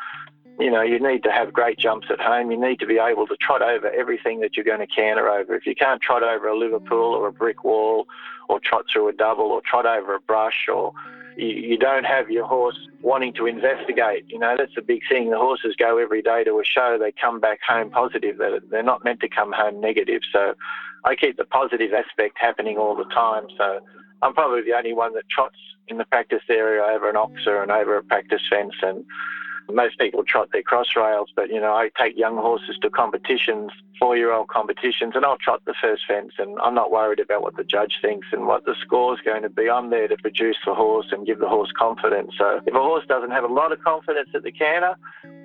You 0.60 0.69
know, 0.69 0.81
you 0.81 0.99
need 0.99 1.23
to 1.23 1.31
have 1.31 1.53
great 1.53 1.79
jumps 1.79 2.07
at 2.10 2.19
home. 2.19 2.51
You 2.51 2.60
need 2.60 2.79
to 2.79 2.86
be 2.86 2.97
able 2.97 3.25
to 3.27 3.36
trot 3.38 3.62
over 3.62 3.89
everything 3.89 4.41
that 4.41 4.55
you're 4.55 4.65
going 4.65 4.86
to 4.86 4.88
canter 4.88 5.29
over. 5.29 5.55
If 5.55 5.65
you 5.65 5.73
can't 5.73 6.01
trot 6.01 6.21
over 6.21 6.47
a 6.47 6.57
Liverpool 6.57 7.15
or 7.15 7.27
a 7.27 7.31
brick 7.31 7.63
wall, 7.63 8.07
or 8.49 8.60
trot 8.60 8.86
through 8.91 9.07
a 9.07 9.13
double, 9.13 9.45
or 9.45 9.62
trot 9.62 9.86
over 9.86 10.15
a 10.15 10.19
brush, 10.19 10.67
or 10.67 10.91
you, 11.38 11.78
don't 11.78 12.04
have 12.04 12.30
your 12.30 12.46
horse 12.46 12.78
wanting 13.02 13.34
to 13.34 13.46
investigate. 13.46 14.26
You 14.28 14.39
know, 14.39 14.56
that's 14.58 14.76
the 14.76 14.82
big 14.82 15.02
thing. 15.10 15.30
The 15.30 15.38
horses 15.38 15.76
go 15.78 15.98
every 15.98 16.22
day 16.22 16.44
to 16.44 16.60
a 16.60 16.63
show, 16.63 16.98
they 17.00 17.13
come 17.20 17.39
back 17.39 17.60
home 17.67 17.89
positive. 17.89 18.38
They're, 18.38 18.60
they're 18.70 18.84
not 18.84 19.04
meant 19.04 19.20
to 19.22 19.30
come 19.30 19.52
home 19.52 19.80
negative. 19.82 20.22
So 20.32 20.54
I 21.06 21.15
keep 21.15 21.38
the 21.38 21.46
positive 21.46 21.94
aspect 21.94 22.38
happening 22.39 22.78
all 22.78 22.96
the 22.96 23.06
time. 23.06 23.48
So 23.58 23.80
I'm 24.22 24.34
probably 24.34 24.62
the 24.62 24.74
only 24.78 24.94
one 24.94 25.13
that 25.13 25.24
trots 25.30 25.56
in 25.88 25.98
the 25.98 26.06
practice 26.06 26.44
area 26.50 26.84
over 26.84 27.10
an 27.10 27.15
oxer 27.15 27.62
and 27.62 27.72
over 27.72 27.98
a 27.98 28.04
practice 28.04 28.41
fence 28.50 28.74
and 28.82 29.04
most 29.73 29.99
people 29.99 30.23
trot 30.23 30.49
their 30.51 30.63
cross 30.63 30.95
rails, 30.95 31.29
but 31.36 31.49
you 31.49 31.60
know, 31.60 31.73
I 31.73 31.89
take 31.99 32.17
young 32.17 32.38
horses 32.38 32.77
to 32.81 32.89
competitions, 32.89 33.71
four 33.99 34.17
year 34.17 34.31
old 34.31 34.47
competitions, 34.47 35.13
and 35.15 35.25
I'll 35.25 35.38
trot 35.38 35.62
the 35.65 35.73
first 35.81 36.03
fence. 36.07 36.34
And 36.38 36.57
I'm 36.60 36.75
not 36.75 36.91
worried 36.91 37.19
about 37.19 37.41
what 37.41 37.55
the 37.55 37.63
judge 37.63 37.99
thinks 38.01 38.27
and 38.31 38.47
what 38.47 38.65
the 38.65 38.75
score's 38.81 39.19
going 39.21 39.43
to 39.43 39.49
be. 39.49 39.69
I'm 39.69 39.89
there 39.89 40.07
to 40.07 40.17
produce 40.17 40.57
the 40.65 40.73
horse 40.73 41.07
and 41.12 41.25
give 41.25 41.39
the 41.39 41.49
horse 41.49 41.71
confidence. 41.77 42.34
So 42.38 42.62
if 42.65 42.73
a 42.73 42.79
horse 42.79 43.05
doesn't 43.07 43.31
have 43.31 43.43
a 43.43 43.53
lot 43.53 43.71
of 43.71 43.84
confidence 43.84 44.29
at 44.34 44.43
the 44.43 44.51
canter, 44.51 44.95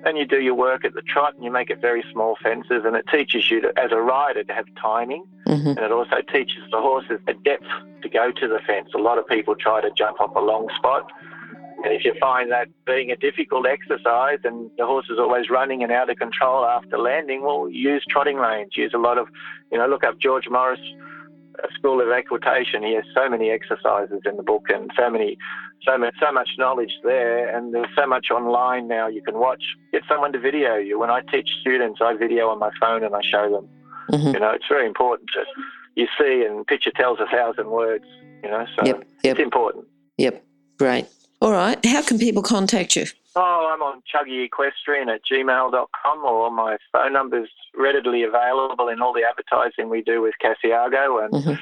then 0.03 0.15
you 0.15 0.25
do 0.25 0.41
your 0.41 0.55
work 0.55 0.85
at 0.85 0.93
the 0.93 1.01
trot 1.01 1.35
and 1.35 1.43
you 1.43 1.51
make 1.51 1.69
it 1.69 1.79
very 1.79 2.03
small 2.11 2.37
fences, 2.41 2.83
and 2.85 2.95
it 2.95 3.05
teaches 3.11 3.49
you 3.49 3.61
to, 3.61 3.73
as 3.77 3.91
a 3.91 4.01
rider 4.01 4.43
to 4.43 4.53
have 4.53 4.65
timing, 4.81 5.25
mm-hmm. 5.45 5.69
and 5.69 5.79
it 5.79 5.91
also 5.91 6.21
teaches 6.31 6.63
the 6.71 6.79
horses 6.79 7.19
a 7.27 7.33
depth 7.33 7.67
to 8.01 8.09
go 8.09 8.31
to 8.31 8.47
the 8.47 8.59
fence. 8.65 8.89
A 8.95 8.99
lot 8.99 9.17
of 9.17 9.27
people 9.27 9.55
try 9.55 9.81
to 9.81 9.91
jump 9.91 10.21
off 10.21 10.35
a 10.35 10.39
long 10.39 10.69
spot 10.75 11.11
and 11.87 11.95
if 11.95 12.03
you 12.03 12.13
find 12.19 12.51
that 12.51 12.67
being 12.85 13.11
a 13.11 13.15
difficult 13.15 13.65
exercise 13.65 14.39
and 14.43 14.69
the 14.77 14.85
horse 14.85 15.05
is 15.09 15.17
always 15.17 15.49
running 15.49 15.83
and 15.83 15.91
out 15.91 16.09
of 16.09 16.17
control 16.17 16.65
after 16.65 16.97
landing, 16.97 17.43
well, 17.43 17.69
use 17.69 18.03
trotting 18.09 18.41
lanes. 18.41 18.75
Use 18.75 18.91
a 18.93 18.97
lot 18.97 19.17
of, 19.17 19.29
you 19.71 19.77
know, 19.77 19.87
look 19.87 20.03
up 20.03 20.19
George 20.19 20.49
Morris 20.49 20.81
School 21.75 22.01
of 22.01 22.09
Equitation. 22.09 22.83
He 22.83 22.93
has 22.95 23.05
so 23.15 23.29
many 23.29 23.51
exercises 23.51 24.19
in 24.25 24.35
the 24.35 24.43
book 24.43 24.63
and 24.67 24.91
so 24.99 25.09
many, 25.09 25.37
so 25.87 25.97
much, 25.97 26.13
so 26.21 26.29
much 26.29 26.49
knowledge 26.57 26.91
there. 27.05 27.55
And 27.55 27.73
there's 27.73 27.87
so 27.97 28.05
much 28.05 28.27
online 28.31 28.89
now 28.89 29.07
you 29.07 29.23
can 29.23 29.35
watch. 29.35 29.63
Get 29.93 30.01
someone 30.09 30.33
to 30.33 30.39
video 30.39 30.75
you. 30.75 30.99
When 30.99 31.09
I 31.09 31.21
teach 31.31 31.49
students, 31.61 32.01
I 32.03 32.15
video 32.15 32.49
on 32.49 32.59
my 32.59 32.71
phone 32.81 33.05
and 33.05 33.15
I 33.15 33.21
show 33.23 33.49
them. 33.49 33.69
Mm-hmm. 34.11 34.33
You 34.33 34.39
know, 34.41 34.51
it's 34.51 34.67
very 34.69 34.87
important 34.87 35.29
to 35.35 35.45
you 35.95 36.07
see 36.19 36.45
and 36.45 36.67
picture 36.67 36.91
tells 36.91 37.19
a 37.21 37.27
thousand 37.27 37.69
words. 37.69 38.05
You 38.43 38.51
know, 38.51 38.65
so 38.77 38.85
yep, 38.85 39.07
yep. 39.23 39.37
it's 39.37 39.39
important. 39.39 39.85
Yep, 40.17 40.43
great. 40.77 41.07
All 41.41 41.51
right. 41.51 41.83
How 41.85 42.01
can 42.01 42.17
people 42.17 42.41
contact 42.41 42.95
you? 42.95 43.05
Oh, 43.35 43.71
I'm 43.71 43.81
on 43.83 44.01
chuggyequestrian 44.11 45.13
at 45.13 45.21
gmail.com 45.31 46.25
or 46.25 46.51
my 46.51 46.77
phone 46.91 47.13
number's 47.13 47.49
readily 47.75 48.23
available 48.23 48.89
in 48.89 49.01
all 49.01 49.13
the 49.13 49.23
advertising 49.23 49.89
we 49.89 50.01
do 50.01 50.21
with 50.21 50.33
Cassiago. 50.43 51.23
And 51.23 51.33
mm-hmm. 51.33 51.53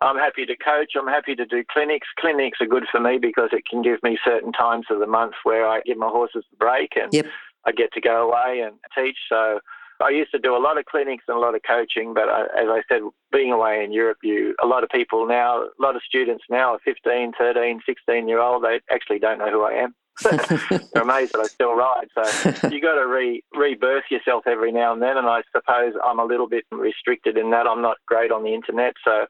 I'm 0.00 0.16
happy 0.16 0.44
to 0.46 0.56
coach. 0.56 0.92
I'm 0.98 1.06
happy 1.06 1.36
to 1.36 1.46
do 1.46 1.62
clinics. 1.70 2.08
Clinics 2.18 2.60
are 2.60 2.66
good 2.66 2.84
for 2.90 2.98
me 2.98 3.18
because 3.18 3.50
it 3.52 3.64
can 3.70 3.82
give 3.82 4.02
me 4.02 4.18
certain 4.24 4.52
times 4.52 4.86
of 4.90 4.98
the 4.98 5.06
month 5.06 5.34
where 5.44 5.68
I 5.68 5.80
give 5.86 5.98
my 5.98 6.08
horses 6.08 6.44
a 6.52 6.56
break 6.56 6.96
and 6.96 7.14
yep. 7.14 7.26
I 7.64 7.70
get 7.70 7.92
to 7.92 8.00
go 8.00 8.28
away 8.28 8.60
and 8.60 8.74
teach. 8.96 9.16
So 9.28 9.60
I 10.00 10.10
used 10.10 10.32
to 10.32 10.38
do 10.38 10.56
a 10.56 10.58
lot 10.58 10.78
of 10.78 10.84
clinics 10.86 11.24
and 11.28 11.36
a 11.36 11.40
lot 11.40 11.54
of 11.54 11.62
coaching, 11.66 12.14
but 12.14 12.28
I, 12.28 12.42
as 12.42 12.68
I 12.68 12.82
said, 12.88 13.02
being 13.32 13.52
away 13.52 13.84
in 13.84 13.92
Europe, 13.92 14.18
you 14.22 14.54
a 14.62 14.66
lot 14.66 14.82
of 14.82 14.90
people 14.90 15.26
now, 15.26 15.62
a 15.62 15.70
lot 15.82 15.96
of 15.96 16.02
students 16.02 16.44
now 16.50 16.74
are 16.74 16.78
15, 16.84 17.32
13, 17.38 17.80
16 17.86 18.28
year 18.28 18.40
old. 18.40 18.64
They 18.64 18.80
actually 18.90 19.18
don't 19.18 19.38
know 19.38 19.50
who 19.50 19.62
I 19.62 19.72
am. 19.72 19.94
They're 20.22 21.02
amazed 21.02 21.32
that 21.34 21.40
I 21.40 21.46
still 21.46 21.74
ride. 21.74 22.06
So 22.14 22.68
you 22.68 22.80
got 22.80 22.94
to 22.94 23.06
re 23.06 23.42
rebirth 23.54 24.04
yourself 24.10 24.44
every 24.46 24.72
now 24.72 24.92
and 24.92 25.02
then. 25.02 25.16
And 25.16 25.26
I 25.26 25.42
suppose 25.52 25.94
I'm 26.04 26.20
a 26.20 26.24
little 26.24 26.48
bit 26.48 26.64
restricted 26.70 27.36
in 27.36 27.50
that 27.50 27.66
I'm 27.66 27.82
not 27.82 27.96
great 28.06 28.30
on 28.30 28.44
the 28.44 28.54
internet. 28.54 28.94
So 29.04 29.26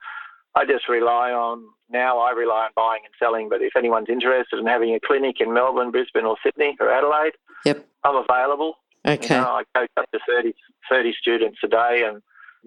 I 0.55 0.65
just 0.65 0.89
rely 0.89 1.31
on 1.31 1.65
now. 1.91 2.19
I 2.19 2.33
rely 2.33 2.67
on 2.67 2.71
buying 2.77 3.03
and 3.05 3.15
selling. 3.19 3.49
But 3.49 3.63
if 3.63 3.77
anyone's 3.77 4.11
interested 4.11 4.59
in 4.59 4.67
having 4.67 4.95
a 4.95 5.01
clinic 5.01 5.37
in 5.41 5.55
Melbourne, 5.55 5.91
Brisbane, 5.91 6.27
or 6.27 6.37
Sydney 6.45 6.77
or 6.81 6.91
Adelaide, 6.91 7.33
yep. 7.65 7.87
I'm 8.05 8.17
available. 8.17 8.77
Okay. 9.07 9.35
You 9.35 9.41
know, 9.41 9.61
I 9.75 9.79
coach 9.79 9.91
up 9.97 10.11
to 10.13 10.19
30, 10.29 10.55
30 10.89 11.15
students 11.21 11.59
a 11.63 11.69
day 11.69 12.05
and 12.07 12.23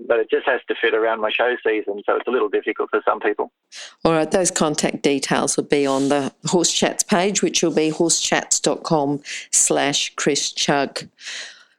but 0.06 0.20
it 0.20 0.30
just 0.30 0.46
has 0.46 0.62
to 0.68 0.76
fit 0.80 0.94
around 0.94 1.22
my 1.22 1.32
show 1.32 1.56
season, 1.66 2.02
so 2.06 2.16
it's 2.16 2.28
a 2.28 2.32
little 2.32 2.50
difficult 2.50 2.90
for 2.90 3.02
some 3.06 3.20
people. 3.20 3.52
All 4.04 4.12
right, 4.12 4.30
those 4.30 4.52
contact 4.52 5.02
details 5.02 5.58
will 5.58 5.64
be 5.64 5.86
on 5.86 6.10
the 6.10 6.32
Horse 6.46 6.72
Chats 6.72 7.04
page, 7.04 7.42
which 7.42 7.64
will 7.64 7.74
be 7.74 7.92
horsechats.com 7.92 9.22
slash 9.52 10.14
Chris 10.16 10.54
Chugg. 10.54 11.10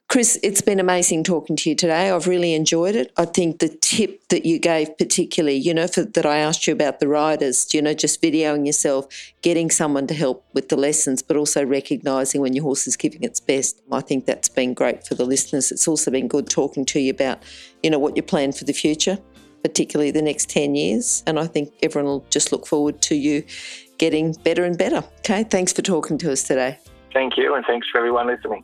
Chris, 0.09 0.39
it's 0.41 0.61
been 0.61 0.79
amazing 0.79 1.23
talking 1.23 1.55
to 1.55 1.69
you 1.69 1.75
today. 1.75 2.09
I've 2.09 2.25
really 2.25 2.55
enjoyed 2.55 2.95
it. 2.95 3.13
I 3.15 3.25
think 3.25 3.59
the 3.59 3.69
tip 3.69 4.27
that 4.29 4.43
you 4.43 4.57
gave, 4.57 4.97
particularly, 4.97 5.57
you 5.57 5.71
know, 5.71 5.85
for, 5.85 6.03
that 6.03 6.25
I 6.25 6.37
asked 6.37 6.65
you 6.65 6.73
about 6.73 6.99
the 6.99 7.07
riders, 7.07 7.71
you 7.75 7.81
know, 7.83 7.93
just 7.93 8.19
videoing 8.19 8.65
yourself, 8.65 9.05
getting 9.43 9.69
someone 9.69 10.07
to 10.07 10.15
help 10.15 10.43
with 10.51 10.69
the 10.69 10.77
lessons, 10.77 11.21
but 11.21 11.37
also 11.37 11.63
recognising 11.63 12.41
when 12.41 12.53
your 12.53 12.63
horse 12.63 12.87
is 12.87 12.97
giving 12.97 13.21
its 13.21 13.39
best. 13.39 13.83
I 13.91 14.01
think 14.01 14.25
that's 14.25 14.49
been 14.49 14.73
great 14.73 15.05
for 15.05 15.13
the 15.13 15.25
listeners. 15.25 15.71
It's 15.71 15.87
also 15.87 16.09
been 16.09 16.27
good 16.27 16.49
talking 16.49 16.85
to 16.85 16.99
you 16.99 17.11
about, 17.11 17.43
you 17.83 17.91
know, 17.91 17.99
what 17.99 18.17
you 18.17 18.23
plan 18.23 18.51
for 18.51 18.63
the 18.63 18.73
future, 18.73 19.19
particularly 19.61 20.09
the 20.09 20.23
next 20.23 20.49
10 20.49 20.73
years. 20.73 21.21
And 21.27 21.37
I 21.37 21.45
think 21.45 21.71
everyone 21.83 22.09
will 22.11 22.25
just 22.31 22.51
look 22.51 22.65
forward 22.65 22.99
to 23.03 23.15
you 23.15 23.43
getting 23.99 24.33
better 24.43 24.63
and 24.63 24.75
better. 24.75 25.03
Okay, 25.19 25.43
thanks 25.43 25.71
for 25.71 25.83
talking 25.83 26.17
to 26.17 26.31
us 26.31 26.41
today. 26.41 26.79
Thank 27.13 27.37
you, 27.37 27.53
and 27.53 27.63
thanks 27.67 27.87
for 27.91 27.99
everyone 27.99 28.25
listening. 28.25 28.63